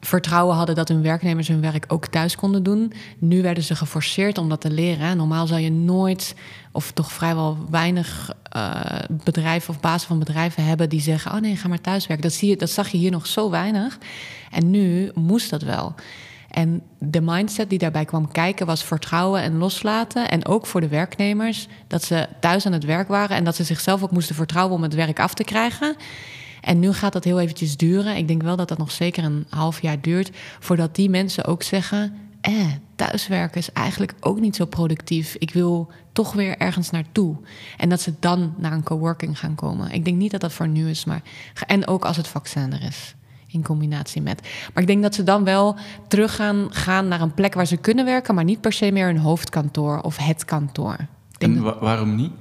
[0.01, 2.93] vertrouwen hadden dat hun werknemers hun werk ook thuis konden doen.
[3.17, 5.17] Nu werden ze geforceerd om dat te leren.
[5.17, 6.35] Normaal zou je nooit,
[6.71, 8.81] of toch vrijwel weinig uh,
[9.23, 12.27] bedrijven of bazen van bedrijven hebben die zeggen: Oh nee, ga maar thuiswerken.
[12.27, 13.97] Dat, zie je, dat zag je hier nog zo weinig.
[14.51, 15.95] En nu moest dat wel.
[16.49, 20.29] En de mindset die daarbij kwam kijken was vertrouwen en loslaten.
[20.29, 23.63] En ook voor de werknemers, dat ze thuis aan het werk waren en dat ze
[23.63, 25.95] zichzelf ook moesten vertrouwen om het werk af te krijgen.
[26.61, 28.17] En nu gaat dat heel eventjes duren.
[28.17, 31.63] Ik denk wel dat dat nog zeker een half jaar duurt voordat die mensen ook
[31.63, 35.35] zeggen: eh, thuiswerken is eigenlijk ook niet zo productief.
[35.35, 37.35] Ik wil toch weer ergens naartoe.
[37.77, 39.91] En dat ze dan naar een coworking gaan komen.
[39.91, 41.21] Ik denk niet dat dat voor nu is, maar.
[41.67, 43.15] En ook als het vaccin er is.
[43.47, 44.41] In combinatie met.
[44.73, 45.75] Maar ik denk dat ze dan wel
[46.07, 49.09] terug gaan, gaan naar een plek waar ze kunnen werken, maar niet per se meer
[49.09, 50.97] een hoofdkantoor of het kantoor.
[51.37, 52.31] En waarom niet?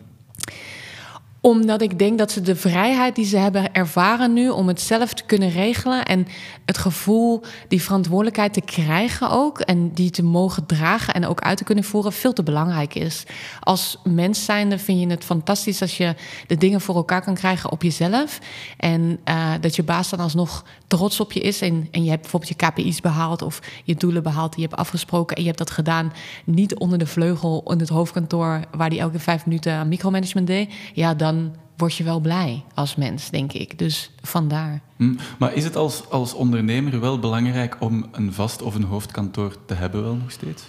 [1.42, 5.14] Omdat ik denk dat ze de vrijheid die ze hebben ervaren nu om het zelf
[5.14, 6.26] te kunnen regelen en
[6.64, 11.56] het gevoel die verantwoordelijkheid te krijgen ook en die te mogen dragen en ook uit
[11.56, 13.24] te kunnen voeren veel te belangrijk is.
[13.60, 16.14] Als mens zijnde vind je het fantastisch als je
[16.46, 18.38] de dingen voor elkaar kan krijgen op jezelf
[18.76, 22.22] en uh, dat je baas dan alsnog trots op je is en, en je hebt
[22.22, 25.58] bijvoorbeeld je KPI's behaald of je doelen behaald die je hebt afgesproken en je hebt
[25.58, 26.12] dat gedaan
[26.44, 30.72] niet onder de vleugel in het hoofdkantoor waar die elke vijf minuten micromanagement deed.
[30.94, 33.78] Ja, dan dan word je wel blij als mens, denk ik.
[33.78, 34.80] Dus vandaar.
[34.96, 39.56] Hm, maar is het als, als ondernemer wel belangrijk om een vast of een hoofdkantoor
[39.66, 40.62] te hebben, wel nog steeds?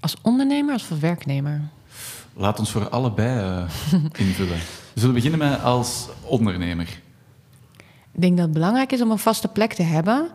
[0.00, 1.68] Als ondernemer of als werknemer?
[2.32, 3.70] Laat ons voor allebei uh,
[4.26, 4.58] invullen.
[4.92, 7.00] We zullen beginnen met als ondernemer.
[8.12, 10.30] Ik denk dat het belangrijk is om een vaste plek te hebben,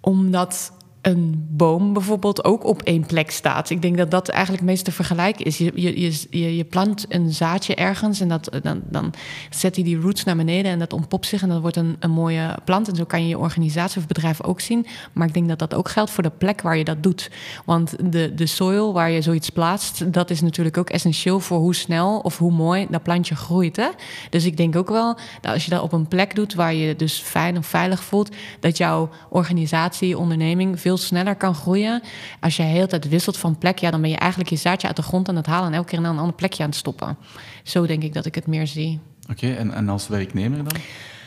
[0.00, 0.72] omdat
[1.02, 3.70] een boom bijvoorbeeld ook op één plek staat.
[3.70, 5.58] Ik denk dat dat eigenlijk het meest te vergelijken is.
[5.58, 9.12] Je, je, je, je plant een zaadje ergens en dat, dan, dan
[9.50, 12.10] zet hij die roots naar beneden en dat ontpopt zich en dat wordt een, een
[12.10, 12.88] mooie plant.
[12.88, 14.86] En zo kan je je organisatie of bedrijf ook zien.
[15.12, 17.30] Maar ik denk dat dat ook geldt voor de plek waar je dat doet.
[17.64, 21.74] Want de, de soil waar je zoiets plaatst, dat is natuurlijk ook essentieel voor hoe
[21.74, 23.76] snel of hoe mooi dat plantje groeit.
[23.76, 23.88] Hè?
[24.30, 26.96] Dus ik denk ook wel dat als je dat op een plek doet waar je
[26.96, 32.02] dus fijn en veilig voelt, dat jouw organisatie, onderneming veel veel sneller kan groeien.
[32.40, 34.86] Als je de hele tijd wisselt van plek, ja, dan ben je eigenlijk je zaadje
[34.86, 36.78] uit de grond aan het halen en elke keer naar een ander plekje aan het
[36.78, 37.16] stoppen.
[37.62, 39.00] Zo denk ik dat ik het meer zie.
[39.30, 40.80] Oké, en, en als werknemer dan?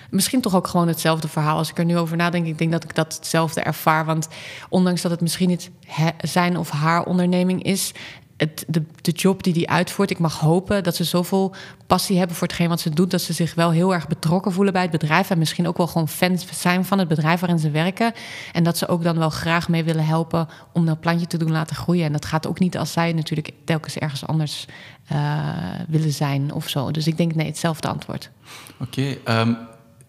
[0.10, 1.58] Misschien toch ook gewoon hetzelfde verhaal.
[1.58, 4.06] Als ik er nu over nadenk, ik denk dat ik dat hetzelfde ervaar.
[4.06, 4.28] Want
[4.70, 5.70] ondanks dat het misschien niet
[6.18, 7.92] zijn of haar onderneming is,
[8.68, 11.56] de, de job die die uitvoert, ik mag hopen dat ze zoveel
[11.88, 14.74] passie hebben voor hetgeen wat ze doet, dat ze zich wel heel erg betrokken voelen
[14.74, 17.72] bij het bedrijf en misschien ook wel gewoon fans zijn van het bedrijf waarin ze
[17.72, 18.14] werken.
[18.52, 21.52] En dat ze ook dan wel graag mee willen helpen om dat plantje te doen
[21.52, 22.06] laten groeien.
[22.06, 24.66] En dat gaat ook niet als zij natuurlijk telkens ergens anders
[25.12, 25.40] uh,
[25.88, 26.92] willen zijn of zo.
[26.92, 28.30] Dus ik denk nee, hetzelfde antwoord.
[28.80, 29.54] Oké, ehm,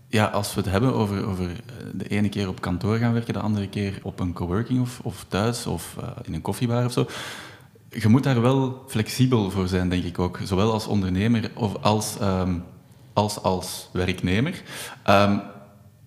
[0.09, 1.57] ja, als we het hebben over, over eh,
[1.93, 5.25] de ene keer op kantoor gaan werken, de andere keer op een coworking of, of
[5.29, 7.07] thuis of uh, in een koffiebar of zo
[8.01, 10.41] je moet daar wel flexibel voor zijn, denk ik ook.
[10.45, 12.63] Zowel als ondernemer of als, um,
[13.13, 14.63] als, als werknemer.
[15.09, 15.41] Um,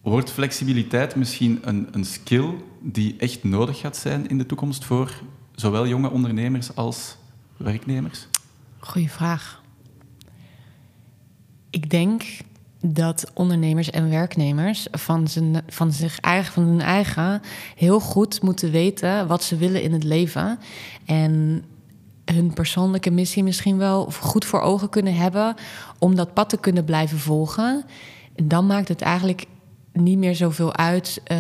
[0.02, 2.50] wordt flexibiliteit misschien een, een skill
[2.82, 5.12] die echt nodig gaat zijn in de toekomst voor
[5.56, 7.18] zowel jonge ondernemers als
[7.58, 8.28] werknemers?
[8.80, 9.62] Goeie vraag.
[11.70, 12.24] Ik denk
[12.82, 15.28] dat ondernemers en werknemers van,
[15.68, 17.42] van, zich eigen, van hun eigen
[17.76, 20.60] heel goed moeten weten wat ze willen in het leven.
[21.06, 21.64] En
[22.34, 25.56] hun persoonlijke missie misschien wel goed voor ogen kunnen hebben
[26.00, 27.86] om dat pad te kunnen blijven volgen.
[28.36, 29.46] En dan maakt het eigenlijk
[29.94, 31.38] niet meer zoveel uit uh,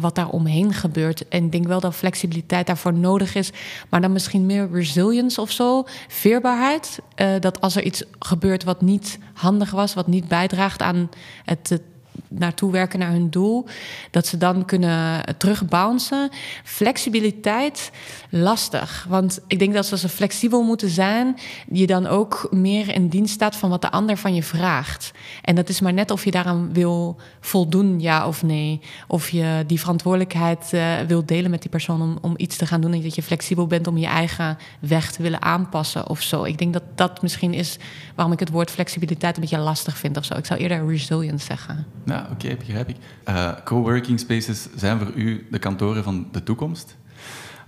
[0.00, 1.28] wat daar omheen gebeurt.
[1.28, 3.50] En ik denk wel dat flexibiliteit daarvoor nodig is.
[3.88, 5.84] Maar dan misschien meer resilience of zo.
[6.08, 6.98] Veerbaarheid.
[7.16, 11.08] Uh, dat als er iets gebeurt wat niet handig was, wat niet bijdraagt aan
[11.44, 11.80] het
[12.28, 13.66] naartoe werken naar hun doel,
[14.10, 16.30] dat ze dan kunnen terugbouncen.
[16.64, 17.90] Flexibiliteit,
[18.28, 19.06] lastig.
[19.08, 21.36] Want ik denk dat ze flexibel moeten zijn,
[21.72, 25.12] je dan ook meer in dienst staat van wat de ander van je vraagt.
[25.42, 28.80] En dat is maar net of je daaraan wil voldoen, ja of nee.
[29.06, 32.80] Of je die verantwoordelijkheid uh, wil delen met die persoon om, om iets te gaan
[32.80, 32.92] doen.
[32.92, 36.44] En dat je flexibel bent om je eigen weg te willen aanpassen of zo.
[36.44, 37.78] Ik denk dat dat misschien is
[38.14, 40.34] waarom ik het woord flexibiliteit een beetje lastig vind of zo.
[40.34, 41.86] Ik zou eerder resilience zeggen.
[42.04, 42.96] Ja, oké, begrijp ik.
[43.28, 46.96] Uh, coworking spaces zijn voor u de kantoren van de toekomst.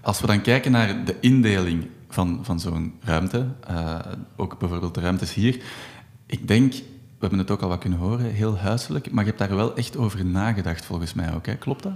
[0.00, 3.98] Als we dan kijken naar de indeling van, van zo'n ruimte, uh,
[4.36, 5.62] ook bijvoorbeeld de ruimtes hier,
[6.26, 6.80] ik denk, we
[7.18, 9.96] hebben het ook al wat kunnen horen, heel huiselijk, maar je hebt daar wel echt
[9.96, 11.58] over nagedacht volgens mij ook.
[11.58, 11.92] Klopt dat?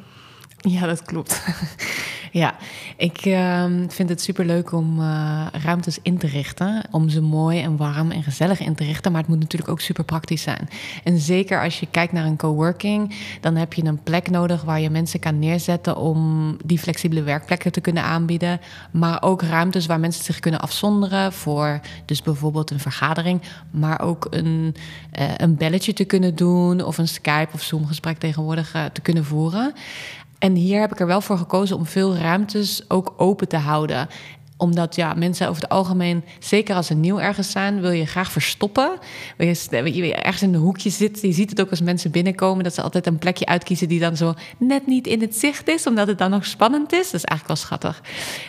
[0.61, 1.43] Ja, dat klopt.
[2.35, 2.55] Ja,
[2.97, 6.83] ik uh, vind het superleuk om uh, ruimtes in te richten.
[6.91, 9.13] Om ze mooi en warm en gezellig in te richten.
[9.13, 10.69] Maar het moet natuurlijk ook super praktisch zijn.
[11.05, 14.81] En zeker als je kijkt naar een coworking, dan heb je een plek nodig waar
[14.81, 18.61] je mensen kan neerzetten om die flexibele werkplekken te kunnen aanbieden.
[18.91, 23.43] Maar ook ruimtes waar mensen zich kunnen afzonderen voor dus bijvoorbeeld een vergadering.
[23.71, 24.75] Maar ook een,
[25.19, 29.01] uh, een belletje te kunnen doen of een Skype of Zoom gesprek tegenwoordig uh, te
[29.01, 29.75] kunnen voeren.
[30.45, 34.09] En hier heb ik er wel voor gekozen om veel ruimtes ook open te houden
[34.57, 38.33] omdat ja, mensen over het algemeen, zeker als ze nieuw ergens zijn, wil je graag
[38.33, 38.99] verstoppen.
[39.37, 41.21] Wil je, ergens in een hoekje zit.
[41.21, 44.17] Je ziet het ook als mensen binnenkomen, dat ze altijd een plekje uitkiezen die dan
[44.17, 47.11] zo net niet in het zicht is, omdat het dan nog spannend is.
[47.11, 48.03] Dat is eigenlijk wel schattig.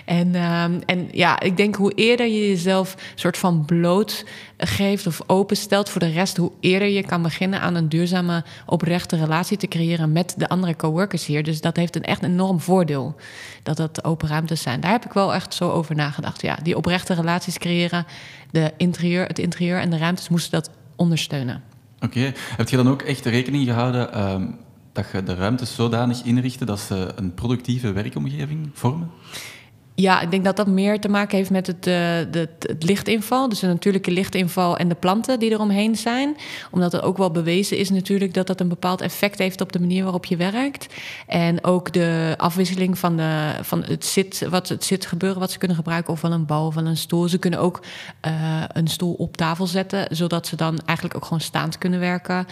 [0.06, 4.26] En, ehm, en ja, ik denk hoe eerder je jezelf soort van bloot
[4.58, 9.16] geeft of openstelt voor de rest, hoe eerder je kan beginnen aan een duurzame, oprechte
[9.16, 11.44] relatie te creëren met de andere coworkers hier.
[11.44, 13.16] Dus dat heeft een echt enorm voordeel
[13.64, 14.80] dat dat open ruimtes zijn.
[14.80, 16.42] Daar heb ik wel echt zo over nagedacht.
[16.42, 18.06] Ja, die oprechte relaties creëren,
[18.52, 21.64] de interieur, het interieur en de ruimtes moesten dat ondersteunen.
[22.00, 24.48] Oké, heb je dan ook echt rekening gehouden ehm,
[24.94, 29.12] dat je de ruimtes zodanig inrichten dat ze een productieve werkomgeving vormen?
[29.98, 33.50] Ja, ik denk dat dat meer te maken heeft met het, de, het lichtinval.
[33.50, 36.36] Dus de natuurlijke lichtinval en de planten die eromheen zijn.
[36.72, 39.80] Omdat het ook wel bewezen is natuurlijk dat dat een bepaald effect heeft op de
[39.80, 40.94] manier waarop je werkt.
[41.28, 45.78] En ook de afwisseling van, de, van het, zit, wat, het zitgebeuren wat ze kunnen
[45.78, 46.14] gebruiken.
[46.14, 47.28] Of wel een bal wel een stoel.
[47.28, 47.82] Ze kunnen ook
[48.28, 50.08] uh, een stoel op tafel zetten.
[50.16, 52.46] Zodat ze dan eigenlijk ook gewoon staand kunnen werken.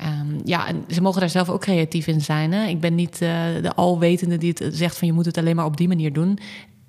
[0.00, 2.52] Um, ja, en ze mogen daar zelf ook creatief in zijn.
[2.52, 2.66] Hè?
[2.66, 5.76] Ik ben niet de alwetende die het zegt van je moet het alleen maar op
[5.76, 6.38] die manier doen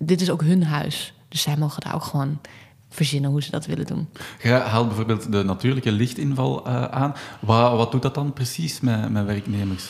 [0.02, 1.14] dit is ook hun huis.
[1.28, 2.40] Dus zij mogen daar ook gewoon
[2.90, 4.10] verzinnen hoe ze dat willen doen.
[4.42, 7.14] Je haalt bijvoorbeeld de natuurlijke lichtinval uh, aan.
[7.40, 9.90] Wat, wat doet dat dan precies met, met werknemers?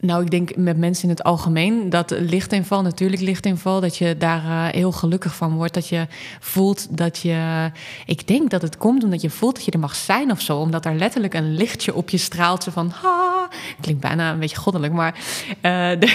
[0.00, 4.44] Nou, ik denk met mensen in het algemeen dat lichtinval, natuurlijk lichtinval, dat je daar
[4.44, 5.74] uh, heel gelukkig van wordt.
[5.74, 6.06] Dat je
[6.40, 7.70] voelt dat je.
[8.06, 10.58] Ik denk dat het komt omdat je voelt dat je er mag zijn of zo.
[10.58, 12.62] Omdat er letterlijk een lichtje op je straalt.
[12.62, 12.92] Zo van.
[13.02, 13.39] Ha,
[13.80, 15.14] klinkt bijna een beetje goddelijk, maar.
[16.00, 16.14] De,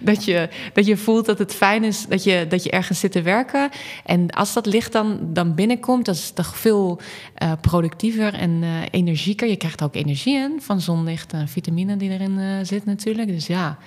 [0.00, 3.12] dat, je, dat je voelt dat het fijn is dat je, dat je ergens zit
[3.12, 3.70] te werken.
[4.04, 7.00] En als dat licht dan, dan binnenkomt, dat is toch veel
[7.42, 9.48] uh, productiever en energieker.
[9.48, 13.28] Je krijgt ook energie in van zonlicht en vitamine die erin zit natuurlijk.
[13.28, 13.78] Dus ja,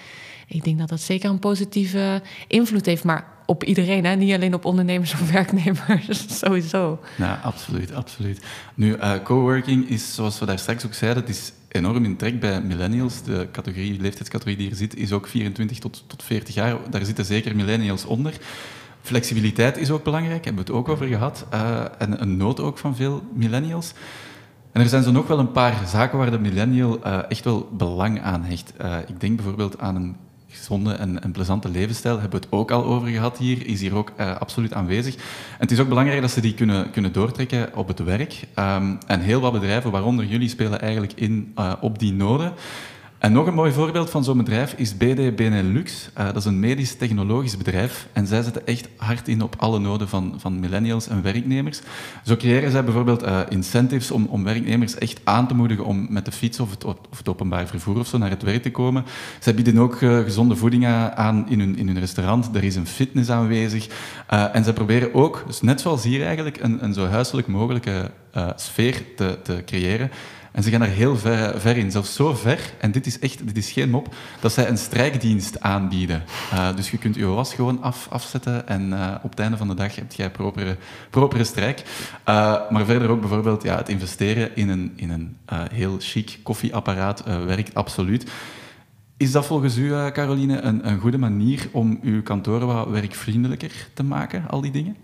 [0.47, 3.03] ik denk dat dat zeker een positieve invloed heeft.
[3.03, 4.15] Maar op iedereen, hè?
[4.15, 6.99] niet alleen op ondernemers of werknemers, sowieso.
[7.17, 8.45] Ja, absoluut, absoluut.
[8.73, 12.39] Nu, uh, coworking is, zoals we daar straks ook zeiden, het is enorm in trek
[12.39, 13.23] bij millennials.
[13.23, 16.77] De categorie, leeftijdscategorie die er zit, is ook 24 tot, tot 40 jaar.
[16.89, 18.33] Daar zitten zeker millennials onder.
[19.01, 21.45] Flexibiliteit is ook belangrijk, hebben we het ook over gehad.
[21.53, 23.93] Uh, en een nood ook van veel millennials.
[24.71, 27.69] En er zijn zo nog wel een paar zaken waar de millennial uh, echt wel
[27.71, 28.73] belang aan hecht.
[28.81, 30.15] Uh, ik denk bijvoorbeeld aan een
[30.61, 32.19] gezonde en, en, plezante levensstijl.
[32.19, 33.67] Hebben we het ook al over gehad hier.
[33.67, 35.15] Is hier ook uh, absoluut aanwezig.
[35.15, 35.21] En
[35.57, 38.47] het is ook belangrijk dat ze die kunnen, kunnen doortrekken op het werk.
[38.59, 42.53] Um, en heel wat bedrijven, waaronder jullie, spelen eigenlijk in op die noden.
[43.21, 46.09] En nog een mooi voorbeeld van zo'n bedrijf is BD Benelux.
[46.17, 48.07] Uh, dat is een medisch-technologisch bedrijf.
[48.13, 51.81] En zij zetten echt hard in op alle noden van, van millennials en werknemers.
[52.23, 56.25] Zo creëren zij bijvoorbeeld uh, incentives om, om werknemers echt aan te moedigen om met
[56.25, 59.05] de fiets of het, of het openbaar vervoer of zo naar het werk te komen.
[59.39, 62.55] Zij bieden ook uh, gezonde voeding aan in hun, in hun restaurant.
[62.55, 63.87] Er is een fitness aanwezig.
[64.27, 68.11] en zij proberen ook, dus net zoals hier eigenlijk, een, een zo huiselijk mogelijke
[68.55, 70.11] sfeer te, te creëren.
[70.51, 73.47] En ze gaan er heel ver, ver, in, zelfs zo ver, en dit is echt
[73.47, 76.23] dit is geen mop, dat zij een strijkdienst aanbieden.
[76.53, 79.67] Uh, dus je kunt je was gewoon af, afzetten en uh, op het einde van
[79.67, 80.77] de dag heb je propere,
[81.09, 81.83] propere strijk.
[82.29, 85.37] Uh, maar verder ook bijvoorbeeld ja, het investeren in een, in een
[85.71, 88.31] heel chic koffieapparaat werkt absoluut.
[89.17, 94.03] Is dat volgens u, Caroline, een, een goede manier om uw kantoor wat werkvriendelijker te
[94.03, 94.95] maken, al die dingen?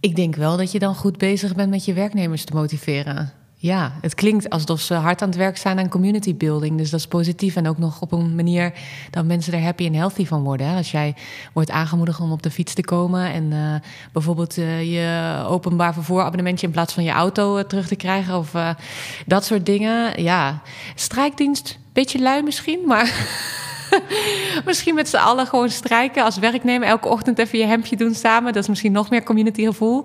[0.00, 3.32] Ik denk wel dat je dan goed bezig bent met je werknemers te motiveren.
[3.62, 6.78] Ja, het klinkt alsof ze hard aan het werk zijn aan community building.
[6.78, 7.56] Dus dat is positief.
[7.56, 8.72] En ook nog op een manier
[9.10, 10.76] dat mensen er happy en healthy van worden.
[10.76, 11.14] Als jij
[11.52, 13.32] wordt aangemoedigd om op de fiets te komen.
[13.32, 13.74] En uh,
[14.12, 18.38] bijvoorbeeld uh, je openbaar vervoerabonnementje in plaats van je auto uh, terug te krijgen.
[18.38, 18.52] Of
[19.26, 20.22] dat soort dingen.
[20.22, 20.62] Ja,
[20.94, 23.10] strijkdienst, beetje lui misschien, maar.
[24.66, 26.88] misschien met z'n allen gewoon strijken als werknemer.
[26.88, 28.52] Elke ochtend even je hemdje doen samen.
[28.52, 30.04] Dat is misschien nog meer community gevoel.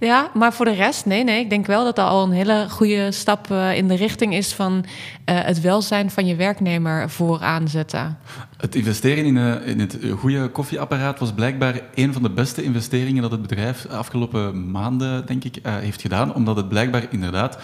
[0.00, 1.40] Ja, maar voor de rest, nee, nee.
[1.40, 4.52] Ik denk wel dat dat al een hele goede stap uh, in de richting is
[4.52, 4.84] van uh,
[5.24, 8.18] het welzijn van je werknemer vooraan zetten.
[8.56, 13.22] Het investeren in, uh, in het goede koffieapparaat was blijkbaar een van de beste investeringen
[13.22, 16.34] dat het bedrijf de afgelopen maanden, denk ik, heeft gedaan.
[16.34, 17.58] Omdat het blijkbaar inderdaad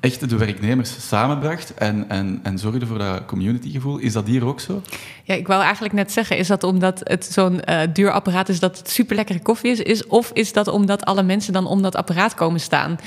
[0.00, 3.98] echt de werknemers samenbracht en, en, en zorgde voor dat communitygevoel.
[3.98, 4.82] Is dat hier ook zo?
[5.24, 8.60] Ja, ik wou eigenlijk net zeggen, is dat omdat het zo'n uh, duur apparaat is
[8.60, 10.06] dat het super lekkere koffie is, is?
[10.06, 12.98] Of is dat omdat alle mensen dan om dat apparaat komen staan?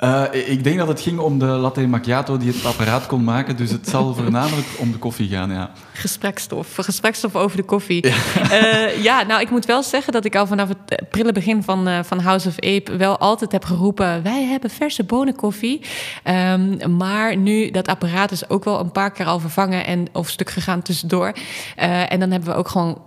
[0.00, 3.56] Uh, ik denk dat het ging om de latte macchiato die het apparaat kon maken.
[3.56, 5.70] Dus het zal voornamelijk om de koffie gaan, ja.
[5.92, 6.74] Gesprekstof.
[6.76, 8.06] Gesprekstof over de koffie.
[8.06, 8.14] Ja,
[8.52, 11.88] uh, ja nou, ik moet wel zeggen dat ik al vanaf het prille begin van,
[11.88, 12.96] uh, van House of Ape...
[12.96, 15.80] wel altijd heb geroepen, wij hebben verse bonenkoffie.
[16.24, 19.86] Um, maar nu, dat apparaat is ook wel een paar keer al vervangen...
[19.86, 21.32] en of stuk gegaan tussendoor.
[21.76, 23.02] en dan hebben we ook gewoon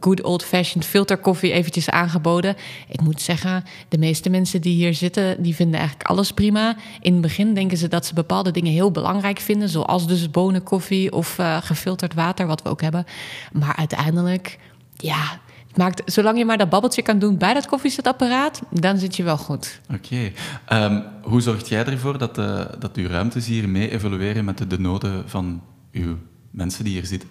[0.00, 2.56] good old-fashioned filterkoffie eventjes aangeboden.
[2.88, 5.42] Ik moet zeggen, de meeste mensen die hier zitten...
[5.42, 6.76] die vinden eigenlijk alles prima.
[7.00, 11.12] In het begin denken ze dat ze bepaalde dingen heel belangrijk vinden, zoals dus bonenkoffie
[11.12, 13.04] of uh, gefilterd water, wat we ook hebben.
[13.52, 14.58] Maar uiteindelijk,
[14.96, 15.40] ja,
[15.74, 19.36] maakt, zolang je maar dat babbeltje kan doen bij dat koffiezetapparaat, dan zit je wel
[19.36, 19.80] goed.
[19.94, 20.32] Oké.
[20.64, 24.66] Ehm, hoe zorgt jij ervoor dat, uh, dat uw ruimtes hier mee evolueren met de,
[24.66, 25.62] de noden van
[25.92, 26.16] uw
[26.50, 27.28] mensen die hier zitten?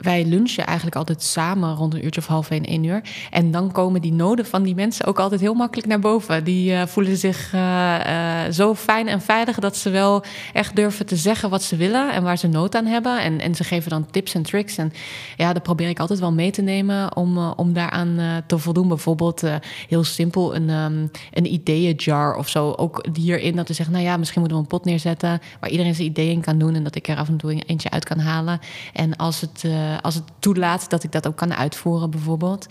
[0.00, 3.02] Wij lunchen eigenlijk altijd samen rond een uurtje of half één, één uur.
[3.30, 6.44] En dan komen die noden van die mensen ook altijd heel makkelijk naar boven.
[6.44, 7.60] Die uh, voelen zich uh,
[8.06, 12.12] uh, zo fijn en veilig dat ze wel echt durven te zeggen wat ze willen
[12.12, 13.20] en waar ze nood aan hebben.
[13.20, 14.76] En, en ze geven dan tips en tricks.
[14.76, 14.92] En
[15.36, 18.88] ja, dat probeer ik altijd wel mee te nemen om, om daaraan te voldoen.
[18.88, 19.42] Bijvoorbeeld
[19.88, 22.72] heel simpel een, um, een ideeënjar of zo.
[22.72, 25.94] Ook hierin dat we zeggen, nou ja, misschien moeten we een pot neerzetten waar iedereen
[25.94, 28.60] zijn ideeën kan doen en dat ik er af en toe eentje uit kan halen.
[28.92, 32.66] En als het eh, als het toelaat dat ik dat ook kan uitvoeren, bijvoorbeeld.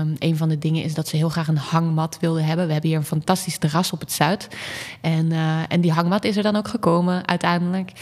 [0.00, 2.66] Um, een van de dingen is dat ze heel graag een hangmat wilden hebben.
[2.66, 4.48] We hebben hier een fantastisch terras op het Zuid.
[5.00, 7.92] En, uh, en die hangmat is er dan ook gekomen uiteindelijk.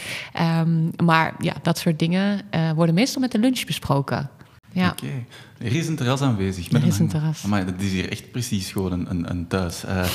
[0.59, 4.29] Um, maar ja, dat soort dingen uh, worden meestal met de lunch besproken.
[4.71, 4.89] Ja.
[4.89, 5.05] Oké.
[5.05, 5.25] Okay.
[5.57, 6.71] Er is een terras aanwezig.
[6.71, 7.41] Met er is een, een terras.
[7.41, 9.83] Maar dat is hier echt precies gewoon een, een, een thuis.
[9.85, 10.05] Uh,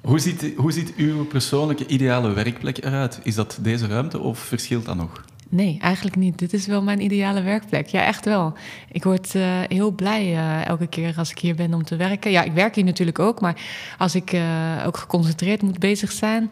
[0.00, 3.20] hoe, ziet, hoe ziet uw persoonlijke ideale werkplek eruit?
[3.22, 5.24] Is dat deze ruimte of verschilt dat nog?
[5.48, 6.38] Nee, eigenlijk niet.
[6.38, 7.86] Dit is wel mijn ideale werkplek.
[7.86, 8.52] Ja, echt wel.
[8.92, 12.30] Ik word uh, heel blij uh, elke keer als ik hier ben om te werken.
[12.30, 13.60] Ja, ik werk hier natuurlijk ook, maar
[13.98, 16.50] als ik uh, ook geconcentreerd moet bezig zijn,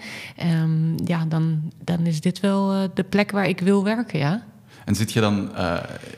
[0.62, 4.44] um, ja, dan, dan is dit wel de plek waar ik wil werken, ja.
[4.84, 5.50] En zit je dan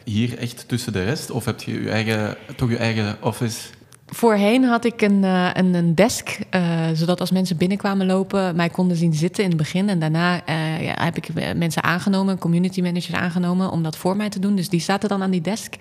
[0.05, 3.69] hier echt tussen de rest, of heb je je eigen, toch je eigen office
[4.09, 8.69] Voorheen had ik een, uh, een, een, desk, uh, zodat als mensen binnenkwamen lopen, mij
[8.69, 9.89] konden zien zitten in het begin.
[9.89, 14.29] En daarna uh, ja, heb ik mensen aangenomen, community managers aangenomen, om dat voor mij
[14.29, 14.57] te doen.
[14.57, 15.75] Dus die zaten dan aan die desk.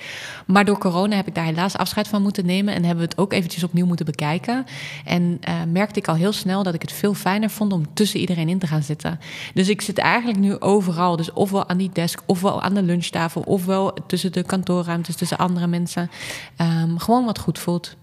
[0.46, 3.20] Maar door corona heb ik daar helaas afscheid van moeten nemen en hebben we het
[3.20, 4.66] ook eventjes opnieuw moeten bekijken.
[5.06, 5.40] En
[5.72, 8.60] merkte ik al heel snel dat ik het veel fijner vond om tussen iedereen in
[8.60, 9.20] te gaan zitten.
[9.54, 11.16] Dus ik zit eigenlijk nu overal.
[11.16, 15.68] Dus ofwel aan die desk, ofwel aan de lunchtafel, ofwel tussen de kantoorruimtes, tussen andere
[15.68, 16.10] mensen.
[16.62, 17.96] Um, gewoon wat goed voelt.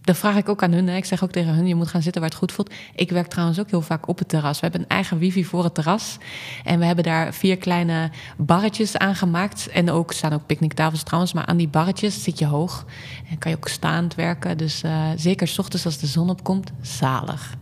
[0.00, 0.88] Dat vraag ik ook aan hun.
[0.88, 0.96] Hè.
[0.96, 2.72] Ik zeg ook tegen hun, je moet gaan zitten waar het goed voelt.
[2.94, 4.54] Ik werk trouwens ook heel vaak op het terras.
[4.54, 6.18] We hebben een eigen wifi voor het terras.
[6.64, 9.68] En we hebben daar vier kleine barretjes aangemaakt.
[9.68, 11.32] En ook staan ook picknicktafels trouwens.
[11.32, 12.84] Maar aan die barretjes zit je hoog.
[13.30, 14.58] En kan je ook staand werken.
[14.58, 17.56] Dus uh, zeker s ochtends als de zon opkomt, zalig.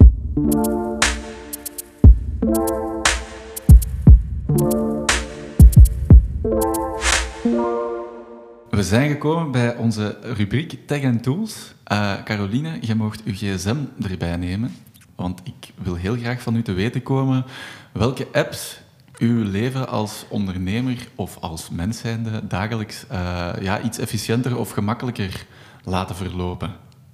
[8.79, 11.75] We zijn gekomen bij onze rubriek Tech and Tools.
[11.93, 14.75] Uh, Caroline, je mocht uw gsm erbij nemen,
[15.15, 17.45] want ik wil heel graag van u te weten komen
[17.93, 18.81] welke apps
[19.17, 25.47] uw leven als ondernemer of als mens zijnde dagelijks uh, ja, iets efficiënter of gemakkelijker
[25.85, 26.73] laten verlopen.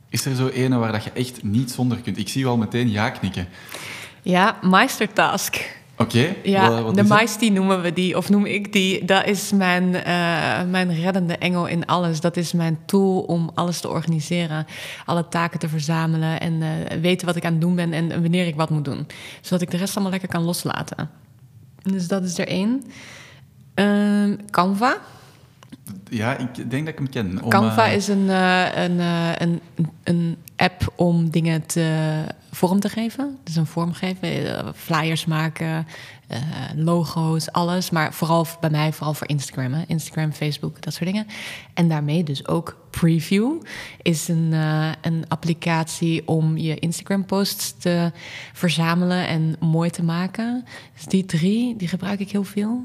[0.09, 2.19] Is er zo ene waar dat je echt niet zonder kunt?
[2.19, 3.49] Ik zie u al meteen ja knikken.
[4.23, 5.83] Ja, Meistertask.
[5.97, 6.35] Oké.
[6.43, 9.05] Ja, de Maisty noemen we die, of noem ik die.
[9.05, 12.21] Dat is mijn, uh, mijn reddende engel in alles.
[12.21, 14.67] Dat is mijn tool om alles te organiseren.
[15.05, 16.69] Alle taken te verzamelen en uh,
[17.01, 19.07] weten wat ik aan het doen ben en wanneer ik wat moet doen.
[19.41, 21.11] Zodat ik de rest allemaal lekker kan loslaten.
[21.83, 22.83] Dus dat is er één.
[23.75, 24.97] Uh, Canva.
[26.09, 27.43] Ja, ik denk dat ik hem ken.
[27.43, 28.99] Om, Canva is een, een,
[29.39, 29.61] een,
[30.05, 32.25] een app om dingen te
[32.55, 33.39] vorm te geven.
[33.43, 35.87] Dus een vorm geven, eh, flyers maken,
[36.31, 36.39] uh,
[36.75, 37.91] logo's, alles.
[37.91, 39.73] Maar vooral bij mij, vooral voor Instagram.
[39.73, 39.83] Hè?
[39.87, 41.27] Instagram, Facebook, dat soort dingen.
[41.75, 43.63] En daarmee dus ook Preview
[44.03, 48.13] is een, uh, een applicatie om je Instagram-posts te
[48.53, 50.65] verzamelen en mooi te maken.
[50.95, 52.85] Dus die drie, die gebruik ik heel veel.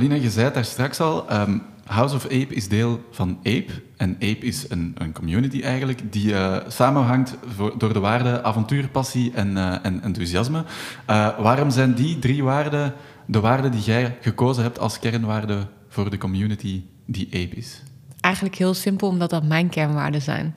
[0.00, 1.32] Caroline, je zei daar straks al.
[1.32, 3.66] Um, House of Ape is deel van Ape.
[3.96, 8.88] En Ape is een, een community eigenlijk die uh, samenhangt voor, door de waarden avontuur,
[8.88, 10.58] passie en, uh, en enthousiasme.
[10.58, 12.94] Uh, waarom zijn die drie waarden
[13.26, 17.82] de waarden die jij gekozen hebt als kernwaarden voor de community die Ape is?
[18.20, 20.54] Eigenlijk heel simpel, omdat dat mijn kernwaarden zijn.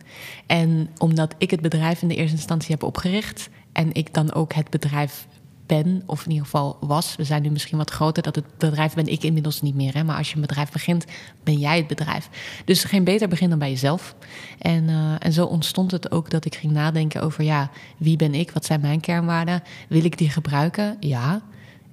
[0.48, 4.54] En omdat ik het bedrijf in de eerste instantie heb opgericht en ik dan ook
[4.54, 5.28] het bedrijf
[6.06, 7.16] of in ieder geval was.
[7.16, 9.94] We zijn nu misschien wat groter, dat het bedrijf ben ik inmiddels niet meer.
[9.94, 10.04] Hè?
[10.04, 11.06] Maar als je een bedrijf begint,
[11.44, 12.30] ben jij het bedrijf.
[12.66, 14.16] Dus geen beter begin dan bij jezelf.
[14.60, 18.34] En, uh, en zo ontstond het ook dat ik ging nadenken over, ja, wie ben
[18.34, 18.52] ik?
[18.52, 19.64] Wat zijn mijn kernwaarden?
[19.90, 20.98] Wil ik die gebruiken?
[21.00, 21.42] Ja.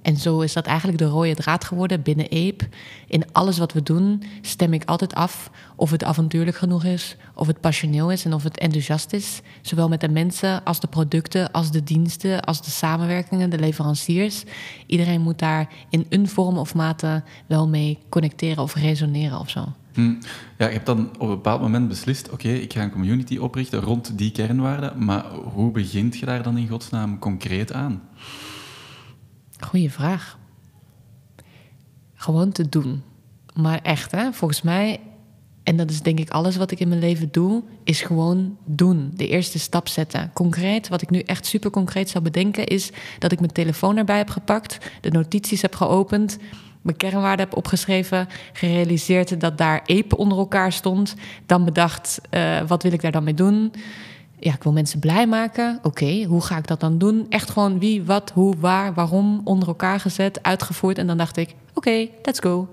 [0.01, 2.69] En zo is dat eigenlijk de rode draad geworden binnen Ape.
[3.07, 7.47] In alles wat we doen stem ik altijd af of het avontuurlijk genoeg is, of
[7.47, 9.41] het passioneel is en of het enthousiast is.
[9.61, 14.43] Zowel met de mensen als de producten, als de diensten, als de samenwerkingen, de leveranciers.
[14.85, 19.65] Iedereen moet daar in een vorm of mate wel mee connecteren of resoneren of zo.
[19.93, 20.13] Hm.
[20.57, 23.81] Ja, je hebt dan op een bepaald moment beslist: oké, ik ga een community oprichten
[23.81, 25.05] rond die kernwaarden.
[25.05, 28.01] Maar hoe begint je daar dan in godsnaam concreet aan?
[29.61, 30.37] Goeie vraag.
[32.13, 33.03] Gewoon te doen.
[33.53, 34.33] Maar echt, hè?
[34.33, 34.99] volgens mij,
[35.63, 39.11] en dat is denk ik alles wat ik in mijn leven doe, is gewoon doen.
[39.15, 40.31] De eerste stap zetten.
[40.33, 44.17] Concreet, wat ik nu echt super concreet zou bedenken, is dat ik mijn telefoon erbij
[44.17, 46.37] heb gepakt, de notities heb geopend,
[46.81, 52.83] mijn kernwaarde heb opgeschreven, gerealiseerd dat daar ape onder elkaar stond, dan bedacht, uh, wat
[52.83, 53.73] wil ik daar dan mee doen?
[54.41, 55.79] Ja, ik wil mensen blij maken.
[55.81, 57.25] Oké, hoe ga ik dat dan doen?
[57.29, 60.97] Echt gewoon wie, wat, hoe, waar, waarom onder elkaar gezet, uitgevoerd.
[60.97, 62.69] En dan dacht ik, oké, let's go.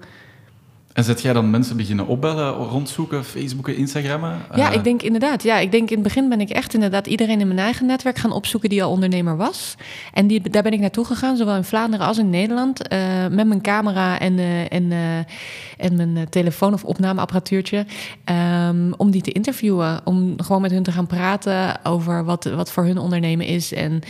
[0.99, 4.39] En zet jij dan mensen beginnen opbellen, rondzoeken, Facebooken, Instagrammen?
[4.55, 4.75] Ja, uh...
[4.75, 5.43] ik denk inderdaad.
[5.43, 8.19] Ja, ik denk in het begin ben ik echt inderdaad iedereen in mijn eigen netwerk
[8.19, 9.75] gaan opzoeken die al ondernemer was.
[10.13, 12.93] En die, daar ben ik naartoe gegaan, zowel in Vlaanderen als in Nederland.
[12.93, 12.99] Uh,
[13.31, 14.93] met mijn camera en, uh, en,
[15.77, 17.87] en mijn telefoon of opnameapparatuurtje.
[18.69, 20.01] Um, om die te interviewen.
[20.05, 23.73] Om gewoon met hun te gaan praten over wat, wat voor hun ondernemen is.
[23.73, 24.01] En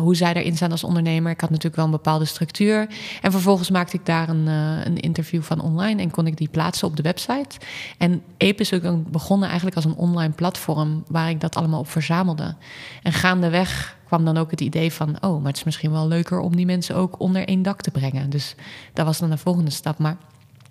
[0.00, 1.30] hoe zij erin staan als ondernemer.
[1.30, 2.86] Ik had natuurlijk wel een bepaalde structuur.
[3.22, 4.46] En vervolgens maakte ik daar een,
[4.86, 6.02] een interview van online.
[6.02, 7.58] En kon ik die plaatsen op de website.
[7.98, 11.90] En Ape is ook begonnen eigenlijk als een online platform waar ik dat allemaal op
[11.90, 12.54] verzamelde.
[13.02, 16.40] En gaandeweg kwam dan ook het idee van, oh, maar het is misschien wel leuker
[16.40, 18.30] om die mensen ook onder één dak te brengen.
[18.30, 18.54] Dus
[18.92, 19.98] dat was dan de volgende stap.
[19.98, 20.16] Maar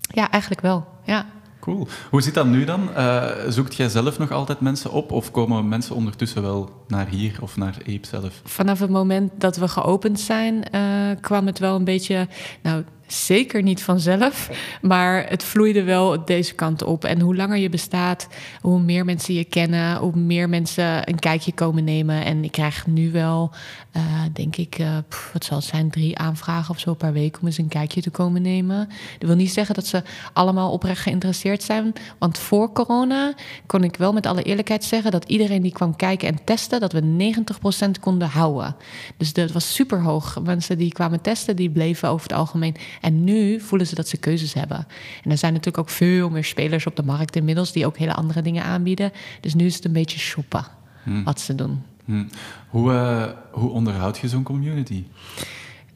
[0.02, 0.88] ja, eigenlijk wel.
[1.04, 1.26] Ja.
[1.60, 1.88] Cool.
[2.10, 2.90] Hoe zit dat nu dan?
[2.98, 7.38] Uh, zoekt jij zelf nog altijd mensen op of komen mensen ondertussen wel naar hier
[7.42, 8.42] of naar Ape zelf?
[8.44, 10.82] Vanaf het moment dat we geopend zijn, uh,
[11.22, 12.28] kwam het wel een beetje.
[12.62, 12.84] Nou,
[13.14, 14.50] zeker niet vanzelf,
[14.82, 17.04] maar het vloeide wel deze kant op.
[17.04, 18.28] En hoe langer je bestaat,
[18.62, 22.26] hoe meer mensen je kennen, hoe meer mensen een kijkje komen nemen.
[22.26, 23.52] En ik krijg nu wel,
[23.96, 24.02] uh,
[24.34, 24.98] denk ik, uh,
[25.34, 28.10] wat zal het zijn, drie aanvragen of zo per week om eens een kijkje te
[28.10, 28.90] komen nemen.
[29.20, 30.04] Dat wil niet zeggen dat ze
[30.34, 33.34] allemaal oprecht geïnteresseerd zijn, want voor corona
[33.66, 36.92] kon ik wel met alle eerlijkheid zeggen dat iedereen die kwam kijken en testen, dat
[36.92, 38.76] we 90% konden houden.
[39.18, 40.40] Dus dat was super hoog.
[40.44, 44.18] Mensen die kwamen testen, die bleven over het algemeen en nu voelen ze dat ze
[44.18, 44.88] keuzes hebben.
[45.24, 48.14] En er zijn natuurlijk ook veel meer spelers op de markt inmiddels die ook hele
[48.14, 49.12] andere dingen aanbieden.
[49.40, 50.66] Dus nu is het een beetje shoppen
[51.04, 51.24] hmm.
[51.24, 51.84] wat ze doen.
[52.06, 52.28] Hmm.
[52.70, 55.04] Hoe, uh, hoe onderhoud je zo'n community?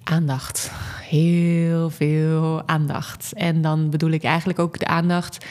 [0.03, 0.71] Aandacht.
[1.01, 3.33] Heel veel aandacht.
[3.33, 5.45] En dan bedoel ik eigenlijk ook de aandacht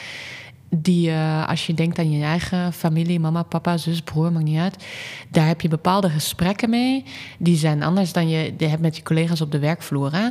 [0.69, 4.59] die uh, als je denkt aan je eigen familie, mama, papa, zus, broer, maakt niet
[4.59, 4.85] uit.
[5.29, 7.03] Daar heb je bepaalde gesprekken mee.
[7.39, 10.13] Die zijn anders dan je, je hebt met je collega's op de werkvloer.
[10.13, 10.29] Hè?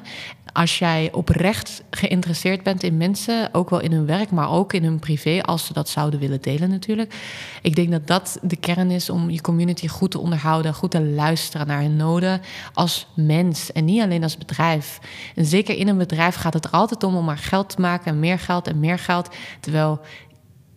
[0.55, 4.85] Als jij oprecht geïnteresseerd bent in mensen, ook wel in hun werk, maar ook in
[4.85, 7.15] hun privé, als ze dat zouden willen delen natuurlijk.
[7.63, 11.03] Ik denk dat dat de kern is om je community goed te onderhouden, goed te
[11.03, 12.41] luisteren naar hun noden
[12.73, 14.99] als mens en niet alleen als bedrijf.
[15.35, 18.13] En zeker in een bedrijf gaat het er altijd om om maar geld te maken
[18.13, 19.29] en meer geld en meer geld.
[19.61, 20.01] Terwijl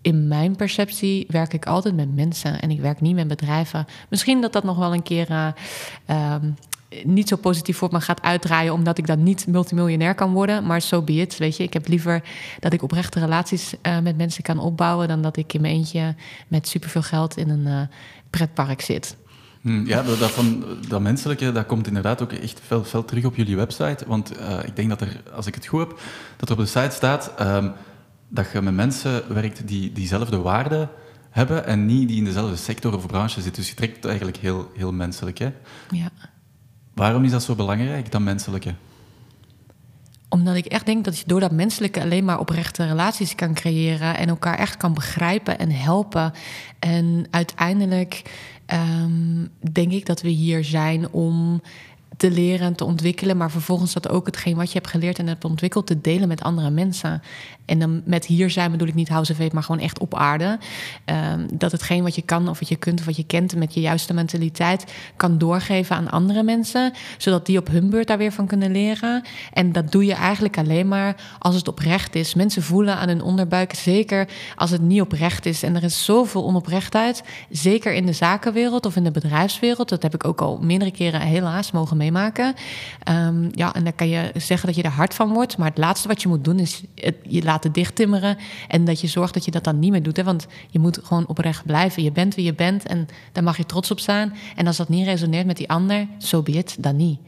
[0.01, 3.85] in mijn perceptie werk ik altijd met mensen en ik werk niet met bedrijven.
[4.09, 5.47] Misschien dat dat nog wel een keer uh,
[6.33, 6.55] um,
[7.03, 10.65] niet zo positief voor me gaat uitdraaien, omdat ik dan niet multimiljonair kan worden.
[10.65, 11.63] Maar zo so be it, weet je.
[11.63, 12.23] Ik heb liever
[12.59, 16.15] dat ik oprechte relaties uh, met mensen kan opbouwen, dan dat ik in mijn eentje
[16.47, 17.81] met superveel geld in een uh,
[18.29, 19.17] pretpark zit.
[19.61, 23.25] Hmm, ja, dat, dat, van, dat menselijke, dat komt inderdaad ook echt veel, veel terug
[23.25, 24.03] op jullie website.
[24.07, 25.99] Want uh, ik denk dat er, als ik het goed heb,
[26.37, 27.73] dat er op de site staat um,
[28.27, 30.89] dat je met mensen werkt die diezelfde waarden
[31.29, 33.61] hebben en niet die in dezelfde sector of branche zitten.
[33.61, 35.37] Dus je trekt eigenlijk heel, heel menselijk.
[35.37, 35.51] Hè?
[35.89, 36.11] Ja.
[36.97, 38.73] Waarom is dat zo belangrijk, dat menselijke?
[40.29, 44.17] Omdat ik echt denk dat je door dat menselijke alleen maar oprechte relaties kan creëren
[44.17, 46.33] en elkaar echt kan begrijpen en helpen.
[46.79, 48.21] En uiteindelijk
[48.73, 51.61] um, denk ik dat we hier zijn om
[52.17, 55.27] te leren en te ontwikkelen, maar vervolgens dat ook hetgeen wat je hebt geleerd en
[55.27, 57.21] hebt ontwikkeld te delen met andere mensen.
[57.65, 60.59] En dan met hier zijn bedoel ik niet house of maar gewoon echt op aarde.
[61.05, 63.73] Um, dat hetgeen wat je kan of wat je kunt of wat je kent met
[63.73, 68.31] je juiste mentaliteit kan doorgeven aan andere mensen, zodat die op hun beurt daar weer
[68.31, 69.23] van kunnen leren.
[69.53, 72.33] En dat doe je eigenlijk alleen maar als het oprecht is.
[72.33, 75.63] Mensen voelen aan hun onderbuik, zeker als het niet oprecht is.
[75.63, 79.89] En er is zoveel onoprechtheid, zeker in de zakenwereld of in de bedrijfswereld.
[79.89, 82.53] Dat heb ik ook al meerdere keren helaas mogen meemaken meemaken.
[83.03, 85.57] Ehm, ja, en dan kan je zeggen dat je er hard van wordt.
[85.57, 88.37] Maar het laatste wat je moet doen is het, je laten dichttimmeren.
[88.67, 90.17] En dat je zorgt dat je dat dan niet meer doet.
[90.17, 90.23] Hè?
[90.23, 92.03] Want je moet gewoon oprecht blijven.
[92.03, 94.33] Je bent wie je bent en daar mag je trots op zijn.
[94.55, 97.19] En als dat niet resoneert met die ander, zo so be it, dan niet.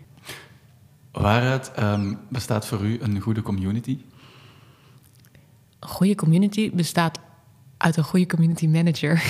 [1.11, 3.97] Waaruit um, bestaat voor u een goede community?
[5.79, 7.19] Een goede community bestaat
[7.77, 9.23] uit een goede community manager.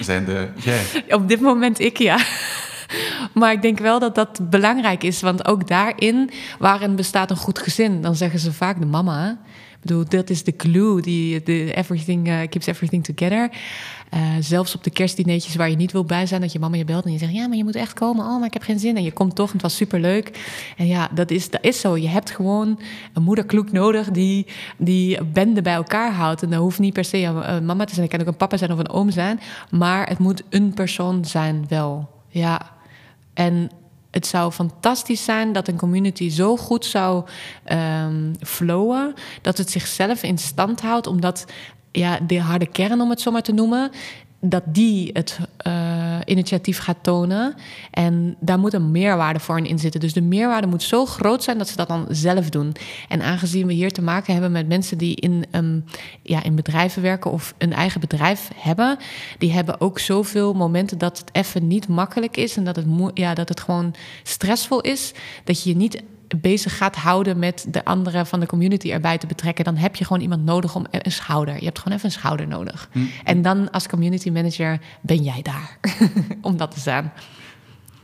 [0.00, 1.04] Zijn de jij?
[1.18, 2.18] Op dit moment ik ja.
[3.38, 7.58] Maar ik denk wel dat dat belangrijk is, want ook daarin, waarin bestaat een goed
[7.58, 9.38] gezin, dan zeggen ze vaak de mama.
[9.78, 13.50] Ik bedoel, dat is de clue, die, de everything uh, keeps everything together.
[14.14, 16.84] Uh, zelfs op de kerstdineetjes waar je niet wil bij zijn, dat je mama je
[16.84, 18.24] belt en je zegt: Ja, maar je moet echt komen.
[18.24, 18.96] Oh, maar ik heb geen zin.
[18.96, 20.30] En je komt toch en het was superleuk.
[20.76, 21.96] En ja, dat is, dat is zo.
[21.96, 22.80] Je hebt gewoon
[23.12, 26.42] een moederkloek nodig die die bende bij elkaar houdt.
[26.42, 28.06] En dat hoeft niet per se een mama te zijn.
[28.06, 29.40] Het kan ook een papa zijn of een oom zijn.
[29.70, 32.08] Maar het moet een persoon zijn, wel.
[32.28, 32.77] Ja.
[33.38, 33.70] En
[34.10, 37.24] het zou fantastisch zijn dat een community zo goed zou
[37.72, 41.44] um, flowen dat het zichzelf in stand houdt, omdat
[41.92, 43.90] ja, de harde kern, om het zo maar te noemen,
[44.40, 47.54] dat die het uh, initiatief gaat tonen.
[47.90, 50.00] En daar moet een meerwaarde voor in zitten.
[50.00, 52.72] Dus de meerwaarde moet zo groot zijn dat ze dat dan zelf doen.
[53.08, 55.84] En aangezien we hier te maken hebben met mensen die in, um,
[56.22, 58.98] ja, in bedrijven werken of een eigen bedrijf hebben,
[59.38, 63.34] die hebben ook zoveel momenten dat het even niet makkelijk is en dat het, ja,
[63.34, 65.12] dat het gewoon stressvol is.
[65.44, 66.02] Dat je niet
[66.36, 70.04] bezig gaat houden met de anderen van de community erbij te betrekken, dan heb je
[70.04, 71.54] gewoon iemand nodig om een schouder.
[71.54, 72.88] Je hebt gewoon even een schouder nodig.
[72.92, 72.98] Hm.
[73.24, 75.78] En dan als community manager ben jij daar
[76.40, 77.12] om dat te zijn.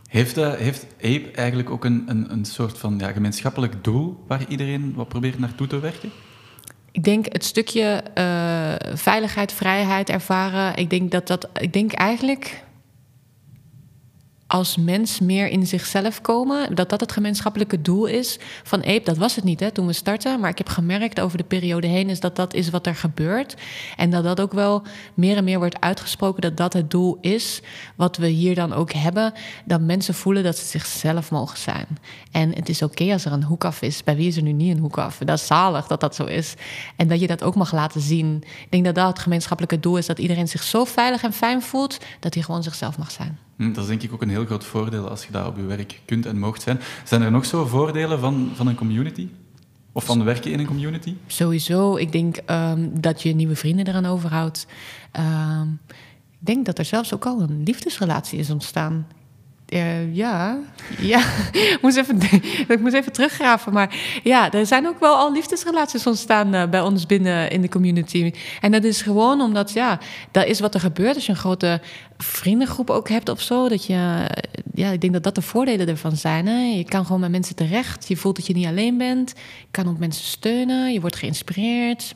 [0.09, 4.49] Heeft, uh, heeft Ape eigenlijk ook een, een, een soort van ja, gemeenschappelijk doel waar
[4.49, 6.11] iedereen wat probeert naartoe te werken?
[6.91, 10.77] Ik denk het stukje uh, veiligheid, vrijheid ervaren.
[10.77, 11.49] Ik denk dat dat.
[11.61, 12.65] Ik denk eigenlijk
[14.47, 16.75] als mens meer in zichzelf komen.
[16.75, 19.05] Dat dat het gemeenschappelijke doel is van Ape.
[19.05, 20.41] Dat was het niet hè, toen we startten.
[20.41, 23.55] Maar ik heb gemerkt over de periode heen is dat dat is wat er gebeurt.
[23.97, 24.83] En dat dat ook wel
[25.15, 27.61] meer en meer wordt uitgesproken dat dat het doel is.
[27.97, 29.33] Wat we hier dan ook hebben.
[29.65, 31.87] Dat mensen voelen dat ze zichzelf mogen zijn.
[32.31, 34.05] En het is oké als er een hoek af is.
[34.05, 35.19] Bij wie is er nu niet een hoek af?
[35.19, 36.55] Dat is zalig dat dat zo is.
[36.97, 38.37] En dat je dat ook mag laten zien.
[38.45, 40.07] Ik denk dat dat het gemeenschappelijke doel is.
[40.07, 43.44] Dat iedereen zich zo veilig en fijn voelt dat hij gewoon zichzelf mag zijn.
[43.57, 45.63] Hm, dat is denk ik ook een heel groot voordeel als je daar op je
[45.63, 46.81] werk kunt en mocht zijn.
[47.05, 49.29] Zijn er nog zo voordelen van, van een community?
[49.93, 51.15] Of van werken in een community?
[51.27, 51.97] Sowieso.
[51.97, 54.67] Ik denk um, dat je nieuwe vrienden eraan overhoudt.
[55.19, 55.81] Um,
[56.31, 59.07] ik denk dat er zelfs ook al een liefdesrelatie is ontstaan.
[59.75, 60.59] Uh, ja,
[60.99, 61.19] ja.
[61.53, 62.19] ik, moest even,
[62.69, 63.73] ik moest even teruggraven.
[63.73, 67.69] Maar ja, er zijn ook wel al liefdesrelaties ontstaan uh, bij ons binnen in de
[67.69, 68.33] community.
[68.61, 69.99] En dat is gewoon omdat, ja,
[70.31, 71.81] dat is wat er gebeurt als je een grote
[72.19, 73.69] vriendengroep ook hebt of zo.
[73.69, 74.27] Dat je,
[74.75, 76.47] ja, ik denk dat dat de voordelen ervan zijn.
[76.47, 76.61] Hè?
[76.61, 78.09] Je kan gewoon met mensen terecht.
[78.09, 79.33] Je voelt dat je niet alleen bent.
[79.61, 80.93] Je kan ook mensen steunen.
[80.93, 82.15] Je wordt geïnspireerd.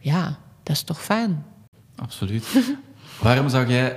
[0.00, 1.44] Ja, dat is toch fijn.
[1.96, 2.46] Absoluut.
[3.22, 3.94] Waarom zou jij,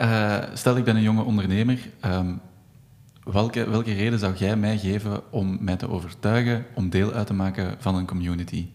[0.53, 1.79] stel ik ben een jonge ondernemer...
[2.05, 2.41] Um,
[3.23, 7.33] Welke, welke reden zou jij mij geven om mij te overtuigen om deel uit te
[7.33, 8.67] maken van een community?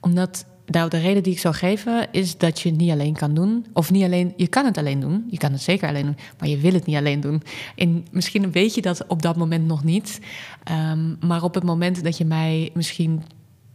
[0.00, 3.34] Omdat nou, de reden die ik zou geven is dat je het niet alleen kan
[3.34, 3.66] doen.
[3.72, 5.24] Of niet alleen, je kan het alleen doen.
[5.30, 7.42] Je kan het zeker alleen doen, maar je wil het niet alleen doen.
[7.76, 10.20] En misschien weet je dat op dat moment nog niet.
[10.90, 13.22] Um, maar op het moment dat je mij misschien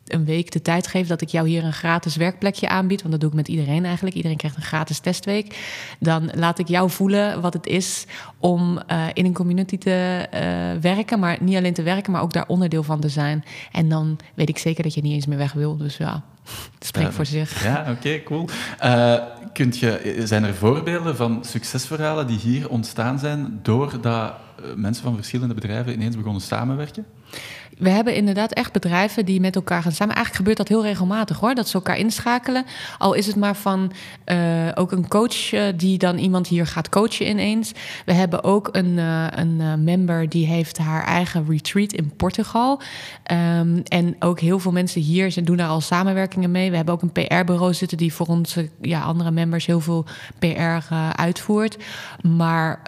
[0.08, 3.22] een week de tijd geef dat ik jou hier een gratis werkplekje aanbied, want dat
[3.22, 4.16] doe ik met iedereen eigenlijk.
[4.16, 5.58] Iedereen krijgt een gratis testweek.
[6.00, 8.06] Dan laat ik jou voelen wat het is
[8.40, 12.34] om uh, in een community te uh, werken, maar niet alleen te werken, maar ook
[12.34, 13.44] daar onderdeel van te zijn.
[13.72, 15.78] En dan weet ik zeker dat je niet eens meer weg wil.
[15.78, 16.24] Dus ja,
[16.76, 17.64] het spreekt voor zich.
[17.64, 18.50] Ja, oké, okay, cool.
[19.56, 24.34] Kunt je, zijn er voorbeelden van succesverhalen die hier ontstaan zijn doordat
[24.76, 27.06] mensen van verschillende bedrijven ineens begonnen samenwerken?
[27.78, 30.16] We hebben inderdaad echt bedrijven die met elkaar gaan samen.
[30.16, 32.66] Eigenlijk gebeurt dat heel regelmatig hoor, dat ze elkaar inschakelen.
[32.98, 33.92] Al is het maar van
[34.26, 34.38] uh,
[34.76, 37.72] ook een coach uh, die dan iemand hier gaat coachen ineens.
[38.06, 38.98] We hebben ook een,
[39.40, 42.82] een member die heeft haar eigen retreat in Portugal.
[43.32, 46.70] Um, en ook heel veel mensen hier ze doen daar al samenwerkingen mee.
[46.70, 50.06] We hebben ook een PR-bureau zitten die voor onze ja, andere members heel veel
[50.40, 51.78] PR uitvoert.
[52.22, 52.82] Maar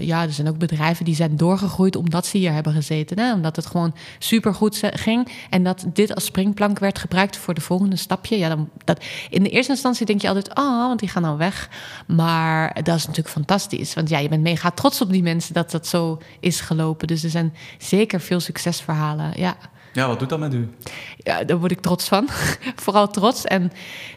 [0.00, 3.18] ja, er zijn ook bedrijven die zijn doorgegroeid omdat ze hier hebben gezeten.
[3.18, 3.32] Hè?
[3.32, 5.28] Omdat het gewoon supergoed ging.
[5.50, 8.38] En dat dit als springplank werd gebruikt voor de volgende stapje.
[8.38, 11.38] Ja, dan, dat, in de eerste instantie denk je altijd, oh, want die gaan nou
[11.38, 11.68] weg.
[12.06, 13.94] Maar dat is natuurlijk fantastisch.
[13.94, 17.06] Want ja, je bent mega trots op die mensen dat dat zo is gelopen.
[17.06, 19.32] Dus er zijn zeker veel succesverhalen.
[19.36, 19.56] Ja.
[19.92, 20.68] Ja, wat doet dat met u?
[21.16, 22.28] Ja, daar word ik trots van.
[22.84, 23.44] Vooral trots.
[23.44, 23.72] En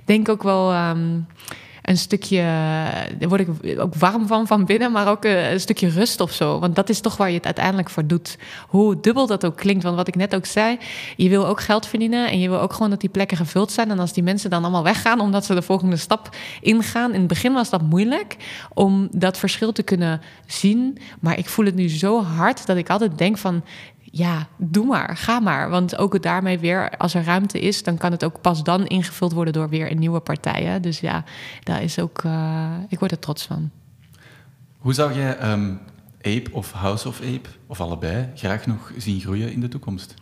[0.06, 0.90] denk ook wel.
[0.90, 1.28] Um,
[1.86, 2.42] een stukje,
[3.18, 6.32] daar word ik ook warm van van binnen, maar ook een, een, stukje rust of
[6.32, 6.60] zo.
[6.60, 8.38] Want dat is toch waar je het uiteindelijk voor doet.
[8.68, 10.78] Hoe dubbel dat ook klinkt, want wat ik net ook zei,
[11.16, 13.92] je wil ook geld verdienen en je wil ook gewoon dat die plekken gevuld zijn.
[13.92, 17.28] En als die mensen dan allemaal weggaan omdat ze de volgende stap ingaan, in het
[17.28, 18.36] begin was dat moeilijk
[18.74, 20.98] om dat verschil te kunnen zien.
[21.20, 23.64] Maar ik voel het nu zo hard dat ik altijd denk van
[24.18, 25.70] ja, doe maar, ga maar.
[25.70, 29.34] Want ook daarmee weer, als er ruimte is, dan kan het ook pas dan ingevuld
[29.34, 30.80] worden door weer een nieuwe partij.
[30.80, 31.24] Dus ja,
[31.64, 33.70] daar is ook, uh, ik word er trots van.
[34.78, 35.80] Hoe zou jij um,
[36.22, 40.14] Ape of House of Ape, of allebei, graag nog zien groeien in de toekomst?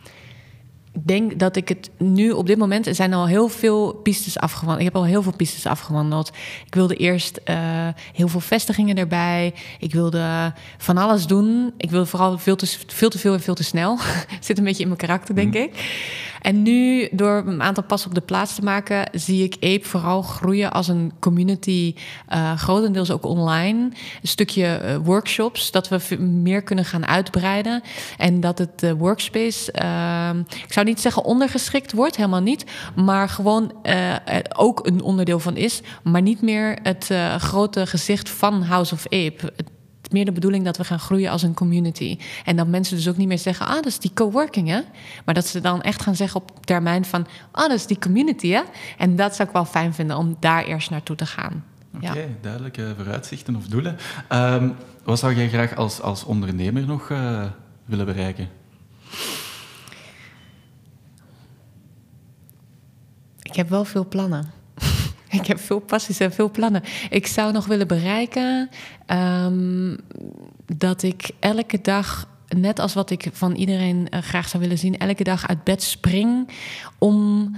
[0.94, 4.38] Ik denk dat ik het nu op dit moment er zijn al heel veel pistes
[4.38, 4.78] afgewandeld.
[4.78, 6.32] Ik heb al heel veel pistes afgewandeld.
[6.66, 7.56] Ik wilde eerst uh,
[8.12, 9.54] heel veel vestigingen erbij.
[9.78, 11.72] Ik wilde van alles doen.
[11.76, 13.98] Ik wilde vooral veel te, veel te veel en veel te snel.
[14.40, 15.62] Zit een beetje in mijn karakter, denk mm.
[15.62, 15.72] ik.
[16.44, 20.22] En nu, door een aantal passen op de plaats te maken, zie ik Ape vooral
[20.22, 21.94] groeien als een community,
[22.32, 23.78] uh, grotendeels ook online.
[24.22, 27.82] Een stukje uh, workshops, dat we meer kunnen gaan uitbreiden.
[28.18, 32.64] En dat het uh, workspace, ehm, ik zou niet zeggen ondergeschikt wordt, helemaal niet.
[32.94, 33.72] Maar gewoon
[34.56, 35.80] ook een onderdeel van is.
[36.02, 39.52] Maar niet meer het grote gezicht van House of Ape
[40.14, 42.18] meer de bedoeling dat we gaan groeien als een community.
[42.44, 44.80] En dat mensen dus ook niet meer zeggen, ah, dat is die coworking, hè?
[45.24, 48.48] Maar dat ze dan echt gaan zeggen op termijn van, ah, dat is die community,
[48.48, 48.62] hè?
[48.98, 51.64] En dat zou ik wel fijn vinden om daar eerst naartoe te gaan.
[51.96, 53.96] Oké, duidelijke vooruitzichten of doelen.
[54.32, 57.44] Um, wat zou jij graag als, als ondernemer nog uh,
[57.84, 58.48] willen bereiken?
[63.42, 64.63] Ik heb wel veel plannen.
[65.40, 66.82] Ik heb veel passies en veel plannen.
[67.10, 68.70] Ik zou nog willen bereiken
[69.06, 69.98] um,
[70.66, 74.98] dat ik elke dag, net als wat ik van iedereen uh, graag zou willen zien,
[74.98, 76.48] elke dag uit bed spring
[76.98, 77.50] om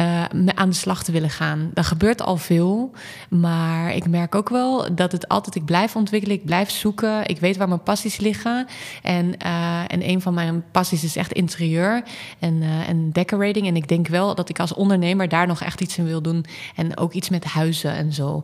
[0.00, 0.24] uh,
[0.54, 1.70] aan de slag te willen gaan.
[1.74, 2.90] Er gebeurt al veel,
[3.28, 7.26] maar ik merk ook wel dat het altijd, ik blijf ontwikkelen, ik blijf zoeken.
[7.26, 8.66] Ik weet waar mijn passies liggen.
[9.02, 12.02] En, uh, en een van mijn passies is echt interieur
[12.38, 13.66] en, uh, en decorating.
[13.66, 16.44] En ik denk wel dat ik als ondernemer daar nog echt iets in wil doen.
[16.76, 18.42] En ook iets met huizen en zo.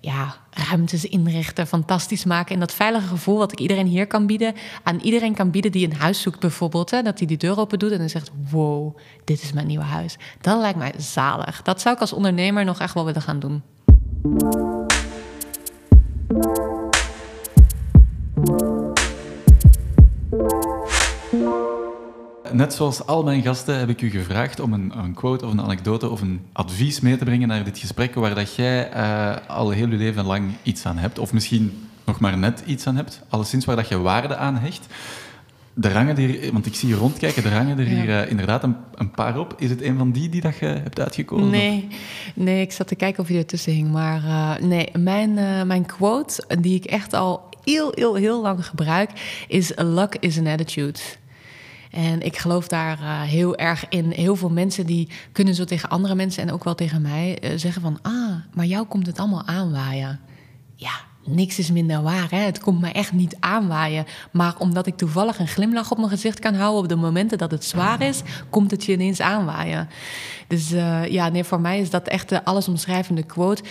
[0.00, 2.54] Ja, ruimtes inrichten, fantastisch maken.
[2.54, 5.86] En dat veilige gevoel wat ik iedereen hier kan bieden, aan iedereen kan bieden die
[5.90, 6.90] een huis zoekt bijvoorbeeld.
[6.90, 9.84] Hè, dat hij die deur open doet en dan zegt, wow, dit is mijn nieuwe
[9.84, 10.16] huis.
[10.40, 11.62] Dat lijkt mij zalig.
[11.62, 13.62] Dat zou ik als ondernemer nog echt wel willen gaan doen.
[22.52, 25.60] Net zoals al mijn gasten heb ik u gevraagd om een, een, quote of een
[25.60, 29.70] anekdote of een advies mee te brengen naar dit gesprek waar dat jij uh, al
[29.70, 31.18] heel je leven lang iets aan hebt.
[31.18, 33.22] Of misschien nog maar net iets aan hebt.
[33.28, 34.86] Alleszins waar dat je waarde aan hecht.
[35.74, 38.76] De rangen die, want ik zie je rondkijken, de rangen er hier uh, inderdaad een,
[38.94, 39.54] een, paar op.
[39.58, 41.50] Is het een van die die dat je hebt uitgekozen?
[41.50, 41.88] Nee,
[42.34, 43.90] nee ik zat te kijken of je ertussen hing.
[43.90, 45.34] Maar uh, nee, mijn,
[45.66, 49.10] mijn quote, die ik echt al heel, heel, heel lang gebruik,
[49.48, 50.98] is: Luck is an attitude.
[51.90, 54.10] En ik geloof daar uh, heel erg in.
[54.10, 57.50] Heel veel mensen die kunnen zo tegen andere mensen en ook wel tegen mij uh,
[57.56, 57.98] zeggen van...
[58.02, 60.20] ah, maar jou komt het allemaal aanwaaien.
[60.74, 60.92] Ja,
[61.24, 62.30] niks is minder waar.
[62.30, 62.38] Hè?
[62.38, 64.04] Het komt me echt niet aanwaaien.
[64.32, 67.50] Maar omdat ik toevallig een glimlach op mijn gezicht kan houden op de momenten dat
[67.50, 69.88] het zwaar is, komt het je ineens aanwaaien.
[70.48, 73.62] Dus uh, ja, nee, voor mij is dat echt de allesomschrijvende quote.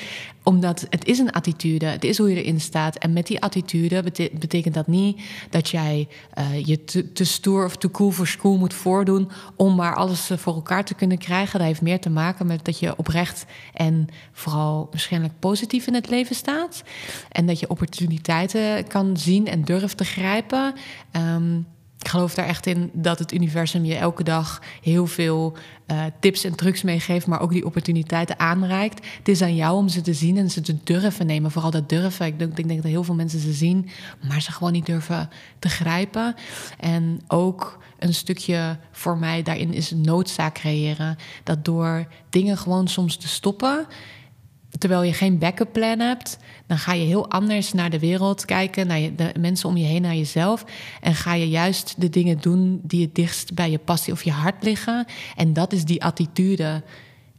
[0.43, 1.85] Omdat het is een attitude.
[1.85, 2.95] Het is hoe je erin staat.
[2.95, 4.03] En met die attitude
[4.39, 6.07] betekent dat niet dat jij
[6.37, 10.53] uh, je te, stoer of te cool voor school moet voordoen om maar alles voor
[10.53, 11.59] elkaar te kunnen krijgen.
[11.59, 16.09] Dat heeft meer te maken met dat je oprecht en vooral waarschijnlijk positief in het
[16.09, 16.83] leven staat.
[17.31, 20.73] En dat je opportuniteiten kan zien en durft te grijpen.
[21.11, 21.67] Um,
[21.99, 26.43] ik geloof daar echt in dat het universum je elke dag heel veel uh, tips
[26.43, 29.05] en trucs meegeeft, maar ook die opportuniteiten aanreikt.
[29.17, 31.51] Het is aan jou om ze te zien en ze te durven nemen.
[31.51, 32.25] Vooral dat durven.
[32.25, 33.89] Ik denk, ik denk dat heel veel mensen ze zien,
[34.27, 35.29] maar ze gewoon niet durven
[35.59, 36.35] te grijpen.
[36.79, 41.17] En ook een stukje voor mij daarin is noodzaak creëren.
[41.43, 43.87] Dat door dingen gewoon soms te stoppen
[44.77, 48.87] terwijl je geen backup plan hebt, dan ga je heel anders naar de wereld kijken,
[48.87, 50.65] naar je, de mensen om je heen, naar jezelf.
[51.01, 54.31] En ga je juist de dingen doen die het dichtst bij je passie of je
[54.31, 55.05] hart liggen.
[55.35, 56.83] En dat is die attitude.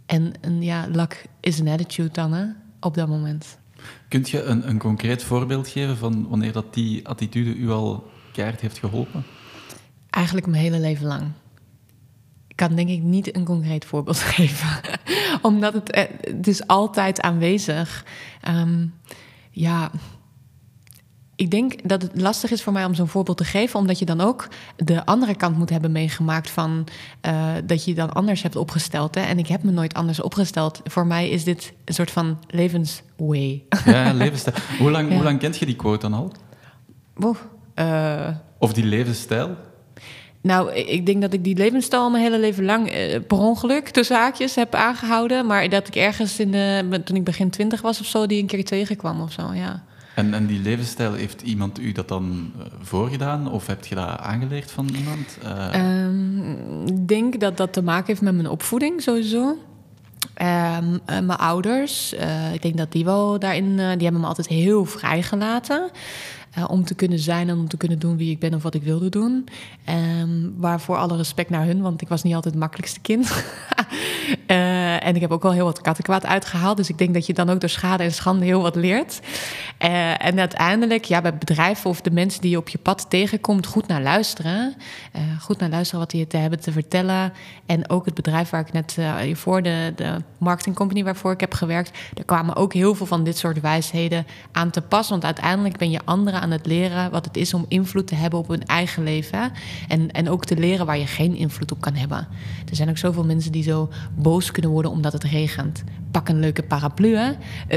[0.06, 2.44] En, en ja, luck is een attitude dan, hè,
[2.80, 3.58] op dat moment.
[4.08, 8.60] Kunt je een, een concreet voorbeeld geven van wanneer dat die attitude u al keihard
[8.60, 9.24] heeft geholpen?
[10.10, 11.32] Eigenlijk mijn hele leven lang
[12.58, 14.68] kan denk ik niet een concreet voorbeeld geven.
[15.42, 18.04] Omdat het, eh, het is altijd aanwezig.
[18.48, 18.94] Um,
[19.50, 19.90] ja,
[21.36, 24.04] ik denk dat het lastig is voor mij om zo'n voorbeeld te geven, omdat je
[24.04, 26.86] dan ook de andere kant moet hebben meegemaakt van
[27.26, 29.14] uh, dat je dan anders hebt opgesteld.
[29.14, 29.20] Hè?
[29.20, 30.80] En ik heb me nooit anders opgesteld.
[30.84, 33.64] Voor mij is dit een soort van levensway.
[33.84, 34.56] Ja, levensstijl.
[34.78, 36.32] Hoe lang, hoe lang kent je die quote dan al?
[37.74, 38.28] Uh...
[38.58, 39.56] Of die levensstijl?
[40.48, 44.16] Nou, ik denk dat ik die levensstijl mijn hele leven lang uh, per ongeluk tussen
[44.16, 45.46] haakjes heb aangehouden.
[45.46, 48.46] Maar dat ik ergens in de, toen ik begin twintig was of zo, die een
[48.46, 49.82] keer tegenkwam of zo, ja.
[50.14, 53.50] En, en die levensstijl, heeft iemand u dat dan uh, voorgedaan?
[53.50, 55.38] Of heb je dat aangeleerd van iemand?
[55.44, 56.04] Uh...
[56.04, 59.56] Um, ik denk dat dat te maken heeft met mijn opvoeding sowieso.
[60.42, 62.14] Um, mijn ouders,
[62.52, 65.90] ik denk dat die wel daarin, die hebben me altijd heel vrijgelaten.
[66.58, 68.74] Uh, om te kunnen zijn en om te kunnen doen wie ik ben of wat
[68.74, 69.48] ik wilde doen.
[70.20, 73.44] Um, waarvoor alle respect naar hun, want ik was niet altijd het makkelijkste kind.
[74.46, 76.76] uh, en ik heb ook wel heel wat kattenkwaad uitgehaald.
[76.76, 79.20] Dus ik denk dat je dan ook door schade en schande heel wat leert.
[79.84, 83.66] Uh, en uiteindelijk, ja, bij bedrijven of de mensen die je op je pad tegenkomt,
[83.66, 84.74] goed naar luisteren.
[85.40, 87.32] goed naar luisteren wat die te hebben te vertellen.
[87.66, 91.98] En ook het bedrijf waar ik net hiervoor, de, de marketingcompany waarvoor ik heb gewerkt,
[92.14, 95.08] daar kwamen ook heel veel van dit soort wijsheden aan te pas.
[95.08, 98.38] Want uiteindelijk ben je anderen aan het leren wat het is om invloed te hebben
[98.38, 99.52] op hun eigen leven.
[99.88, 102.28] En, en ook te leren waar je geen invloed op kan hebben.
[102.68, 105.84] Er zijn ook zoveel mensen die zo boos kunnen worden omdat het regent.
[106.10, 107.16] Pak een leuke paraplu.
[107.16, 107.30] Hè?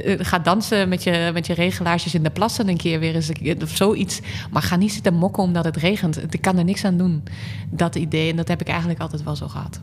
[0.04, 3.32] Uh, ga dansen met je, met je regelaarsjes in de plassen een keer weer eens
[3.62, 4.22] of zoiets.
[4.52, 6.34] Maar ga niet zitten mokken omdat het regent.
[6.34, 7.24] Ik kan er niks aan doen.
[7.70, 8.30] Dat idee.
[8.30, 9.82] En dat heb ik eigenlijk altijd wel zo gehad.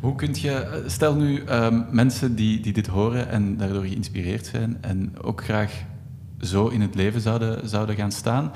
[0.00, 4.78] Hoe kun je, stel nu um, mensen die, die dit horen en daardoor geïnspireerd zijn
[4.80, 5.72] en ook graag
[6.40, 8.52] zo in het leven zouden, zouden gaan staan.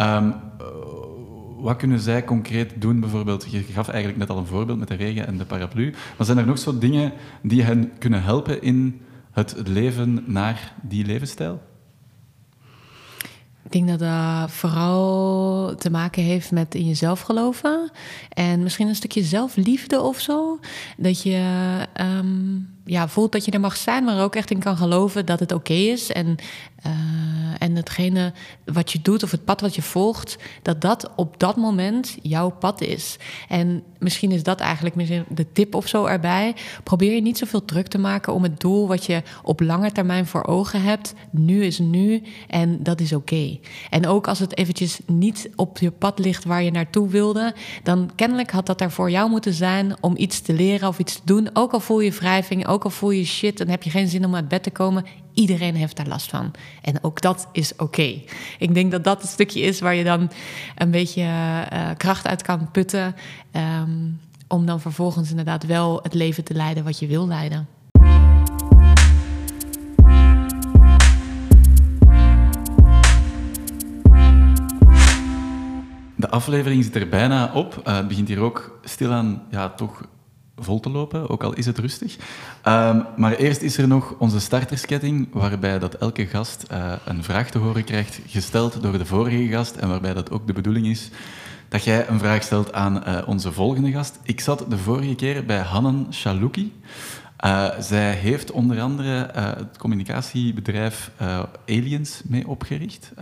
[0.00, 0.34] Um,
[1.62, 3.00] wat kunnen zij concreet doen?
[3.00, 5.94] Bijvoorbeeld, je gaf eigenlijk net al een voorbeeld met de regen en de paraplu.
[6.16, 7.12] Maar zijn er nog zo dingen
[7.42, 9.00] die hen kunnen helpen in
[9.30, 11.62] het leven naar die levensstijl?
[13.64, 17.90] Ik denk dat dat vooral te maken heeft met in jezelf geloven.
[18.28, 20.58] En misschien een stukje zelfliefde of zo.
[20.96, 21.42] Dat je
[22.00, 25.40] um, ja, voelt dat je er mag zijn, maar ook echt in kan geloven dat
[25.40, 26.12] het oké is.
[26.12, 26.36] En,
[26.86, 26.92] uh,
[27.62, 28.32] en hetgene
[28.64, 32.50] wat je doet of het pad wat je volgt, dat dat op dat moment jouw
[32.50, 33.16] pad is.
[33.48, 36.54] En misschien is dat eigenlijk de tip of zo erbij.
[36.82, 40.26] Probeer je niet zoveel druk te maken om het doel wat je op lange termijn
[40.26, 41.14] voor ogen hebt.
[41.30, 43.58] Nu is nu en dat is oké.
[43.90, 48.10] En ook als het eventjes niet op je pad ligt waar je naartoe wilde, dan
[48.14, 51.20] kennelijk had dat er voor jou moeten zijn om iets te leren of iets te
[51.24, 51.50] doen.
[51.52, 54.24] Ook al voel je wrijving, ook al voel je shit en heb je geen zin
[54.24, 55.04] om uit bed te komen.
[55.34, 56.50] Iedereen heeft daar last van.
[56.82, 58.22] En ook dat is oké.
[58.58, 60.30] Ik denk dat dat het stukje is waar je dan
[60.76, 63.14] een beetje uh, kracht uit kan putten.
[63.52, 64.20] Um,
[64.52, 67.68] om dan vervolgens inderdaad wel het leven te leiden wat je wil leiden.
[76.16, 77.80] De aflevering zit er bijna op.
[77.84, 80.02] Het begint hier ook stilaan ja, toch
[80.56, 82.16] vol te lopen, ook al is het rustig.
[82.68, 87.50] Um, maar eerst is er nog onze startersketting, waarbij dat elke gast uh, een vraag
[87.50, 91.10] te horen krijgt, gesteld door de vorige gast, en waarbij dat ook de bedoeling is
[91.68, 94.18] dat jij een vraag stelt aan uh, onze volgende gast.
[94.22, 96.80] Ik zat de vorige keer bij Hannen Chalouki.
[97.44, 101.10] Uh, zij heeft onder andere het communicatiebedrijf
[101.68, 103.12] Aliens mee opgericht.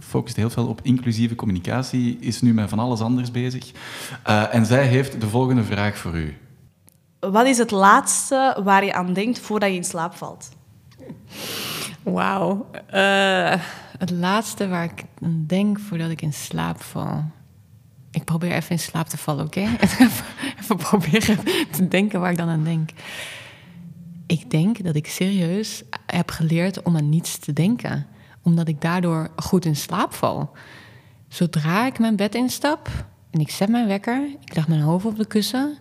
[0.00, 3.72] focust heel veel op inclusieve communicatie, is nu met van alles anders bezig.
[4.50, 6.36] en zij heeft de volgende vraag voor u.
[7.30, 10.48] Wat is het laatste waar je aan denkt voordat je in slaap valt?
[12.02, 12.70] Wauw.
[13.98, 17.24] het laatste waar ik aan denk voordat ik in slaap val.
[18.10, 19.60] Ik probeer even in slaap te vallen, oké?
[20.60, 21.38] Even proberen
[21.70, 22.90] te denken waar ik dan aan denk.
[24.26, 28.06] Ik denk dat ik serieus heb geleerd om aan niets te denken.
[28.42, 30.50] Omdat ik daardoor goed in slaap val.
[31.28, 32.88] Zodra ik mijn bed instap
[33.30, 35.78] en ik zet mijn wekker, ik leg mijn hoofd op de kussen,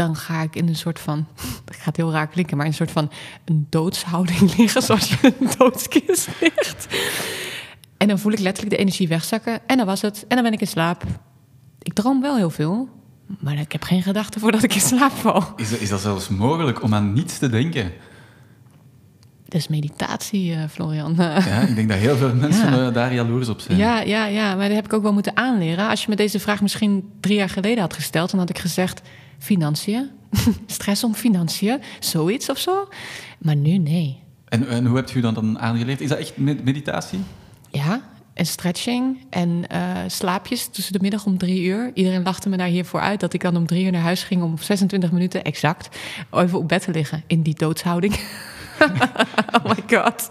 [0.00, 1.26] dan ga ik in een soort van,
[1.64, 3.10] dat gaat heel raar klinken, maar in een soort van
[3.44, 6.86] een doodshouding liggen, zoals je een doodskist ligt.
[7.96, 10.24] En dan voel ik letterlijk de energie wegzakken en dan was het.
[10.28, 11.04] En dan ben ik in slaap.
[11.82, 12.88] Ik droom wel heel veel,
[13.26, 15.44] maar ik heb geen gedachten voordat ik in slaap val.
[15.56, 17.92] Is, is dat zelfs mogelijk om aan niets te denken?
[19.44, 21.14] Dat is meditatie, uh, Florian.
[21.16, 22.90] Ja, ik denk dat heel veel mensen ja.
[22.90, 23.78] daar jaloers op zijn.
[23.78, 25.88] Ja, ja, ja, maar dat heb ik ook wel moeten aanleren.
[25.88, 29.00] Als je me deze vraag misschien drie jaar geleden had gesteld, dan had ik gezegd:
[29.40, 30.10] financiën,
[30.66, 32.88] stress om financiën, zoiets of zo.
[33.38, 34.22] Maar nu nee.
[34.48, 36.00] En, en hoe hebt u dan, dan aangeleerd?
[36.00, 37.20] Is dat echt meditatie?
[37.70, 38.02] Ja,
[38.34, 41.90] en stretching en uh, slaapjes tussen de middag om drie uur.
[41.94, 44.42] Iedereen lachte me daar hiervoor uit dat ik dan om drie uur naar huis ging
[44.42, 45.98] om 26 minuten exact
[46.30, 48.14] even op bed te liggen in die doodshouding.
[49.56, 50.30] oh my god.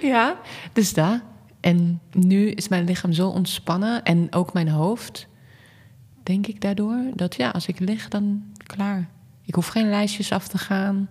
[0.00, 0.36] Ja,
[0.72, 1.22] dus daar.
[1.60, 5.26] En nu is mijn lichaam zo ontspannen en ook mijn hoofd,
[6.22, 9.08] denk ik daardoor, dat ja, als ik lig, dan klaar.
[9.44, 11.10] Ik hoef geen lijstjes af te gaan.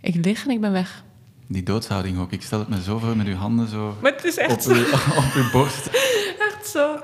[0.00, 1.04] Ik lig en ik ben weg.
[1.46, 2.32] Die doodshouding ook.
[2.32, 4.60] Ik stel het me zo voor met uw handen zo Maar het is echt op
[4.60, 4.72] zo.
[4.72, 4.84] uw,
[5.24, 5.86] op uw borst.
[6.38, 7.00] Echt zo.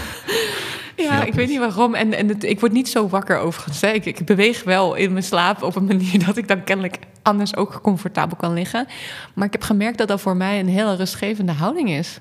[1.02, 1.94] ja, ik weet niet waarom.
[1.94, 3.80] En, en het, ik word niet zo wakker overigens.
[3.80, 3.88] hè.
[3.88, 7.56] Ik, ik beweeg wel in mijn slaap op een manier dat ik dan kennelijk anders
[7.56, 8.86] ook comfortabel kan liggen.
[9.34, 12.20] Maar ik heb gemerkt dat dat voor mij een hele rustgevende houding is.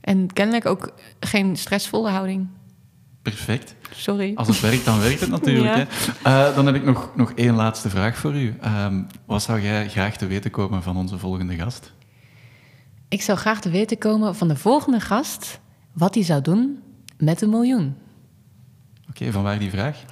[0.00, 2.46] En kennelijk ook geen stressvolle houding.
[3.24, 3.74] Perfect.
[3.90, 4.32] Sorry.
[4.34, 5.76] Als het werkt, dan werkt het natuurlijk.
[5.76, 5.86] Ja.
[6.22, 6.48] Hè?
[6.48, 8.56] Eh, dan heb ik nog, nog één laatste vraag voor u.
[8.60, 11.92] Ehm, wat zou jij graag te weten komen van onze volgende gast?
[13.08, 15.60] Ik zou graag te weten komen van de volgende gast
[15.92, 16.82] wat hij zou doen
[17.18, 17.96] met een miljoen.
[19.08, 20.04] Oké, van waar die vraag?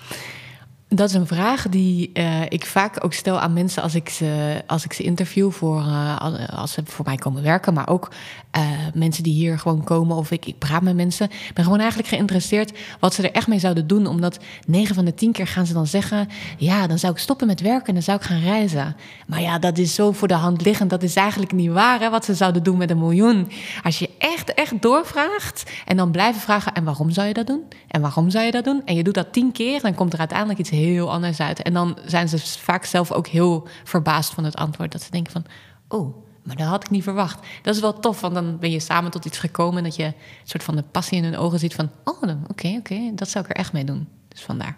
[0.95, 4.63] Dat is een vraag die eh, ik vaak ook stel aan mensen als ik ze,
[4.67, 8.11] als ik ze interview voor eh, als- als ze voor mij komen werken, maar ook
[8.51, 8.63] eh,
[8.95, 11.27] mensen die hier gewoon komen of ik, ik praat met mensen.
[11.27, 15.05] Ik ben gewoon eigenlijk geïnteresseerd wat ze er echt mee zouden doen, omdat 9 van
[15.05, 16.29] de 10 keer gaan ze dan zeggen:
[16.59, 18.97] ja, dan zou ik stoppen met werken en dan zou ik gaan reizen.
[19.27, 20.91] Maar ja, dat is zo voor de hand liggend.
[20.91, 23.51] Dat is eigenlijk niet waar hè, wat ze zouden doen met een miljoen.
[23.83, 27.63] Als je echt, echt doorvraagt en dan blijven vragen: en waarom zou je dat doen?
[27.89, 28.83] En waarom zou je dat doen?
[28.85, 30.81] En je doet dat tien keer, dan komt er uiteindelijk iets heel
[31.11, 31.63] anders uit.
[31.63, 34.93] En dan zijn ze vaak zelf ook heel verbaasd van het antwoord.
[34.93, 35.45] Dat ze denken van,
[35.89, 37.47] oh, maar dat had ik niet verwacht.
[37.63, 39.79] Dat is wel tof, want dan ben je samen tot iets gekomen...
[39.79, 40.15] en dat je een
[40.45, 41.91] soort van de passie in hun ogen ziet van...
[42.05, 44.09] oh, oké, oké, dat zou ik er echt mee doen.
[44.29, 44.77] Dus vandaar.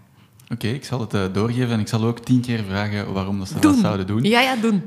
[0.48, 3.48] Oké, ik zal het eh, doorgeven en ik zal ook tien keer vragen waarom dat
[3.48, 4.22] ze dat zouden doen.
[4.22, 4.82] Ja, ja, doen.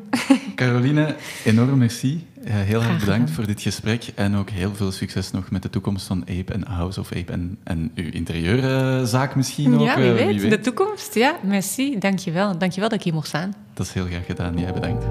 [0.55, 2.28] Caroline, enorm merci.
[2.48, 5.70] Eh, heel erg bedankt voor dit gesprek en ook heel veel succes nog met de
[5.70, 9.86] toekomst van Ape en House of Ape en, en uw interieurzaak misschien ook.
[9.86, 11.14] ja, wie eh, weet, de toekomst.
[11.14, 12.00] Ja, merci.
[12.00, 12.58] Dankjewel.
[12.58, 13.54] Dankjewel dat ik hier mocht staan.
[13.74, 14.58] Dat is heel graag gedaan.
[14.58, 15.06] Jij bedankt.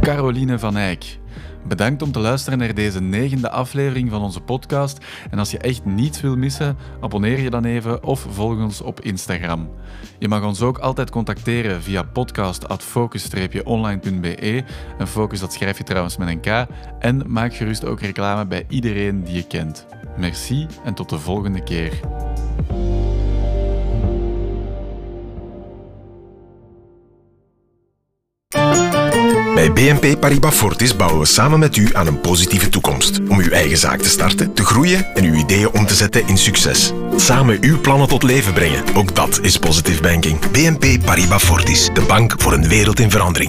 [0.00, 1.18] Caroline van Eyck.
[1.68, 5.04] Bedankt om te luisteren naar deze negende aflevering van onze podcast.
[5.30, 9.00] En als je echt niets wil missen, abonneer je dan even of volg ons op
[9.00, 9.70] Instagram.
[10.18, 14.64] Je mag ons ook altijd contacteren via podcast.focus-online.be.
[14.98, 16.66] En focus dat schrijf je trouwens met een K.
[16.98, 19.86] En maak gerust ook reclame bij iedereen die je kent.
[20.16, 22.00] Merci en tot de volgende keer.
[29.56, 33.20] Bij BNP Paribas Fortis bouwen we samen met u aan een positieve toekomst.
[33.28, 36.38] Om uw eigen zaak te starten, te groeien en uw ideeën om te zetten in
[36.38, 36.92] succes.
[37.16, 38.84] Samen uw plannen tot leven brengen.
[38.94, 40.50] Ook dat is positive banking.
[40.50, 43.44] BNP Paribas Fortis, de bank voor een wereld in verandering.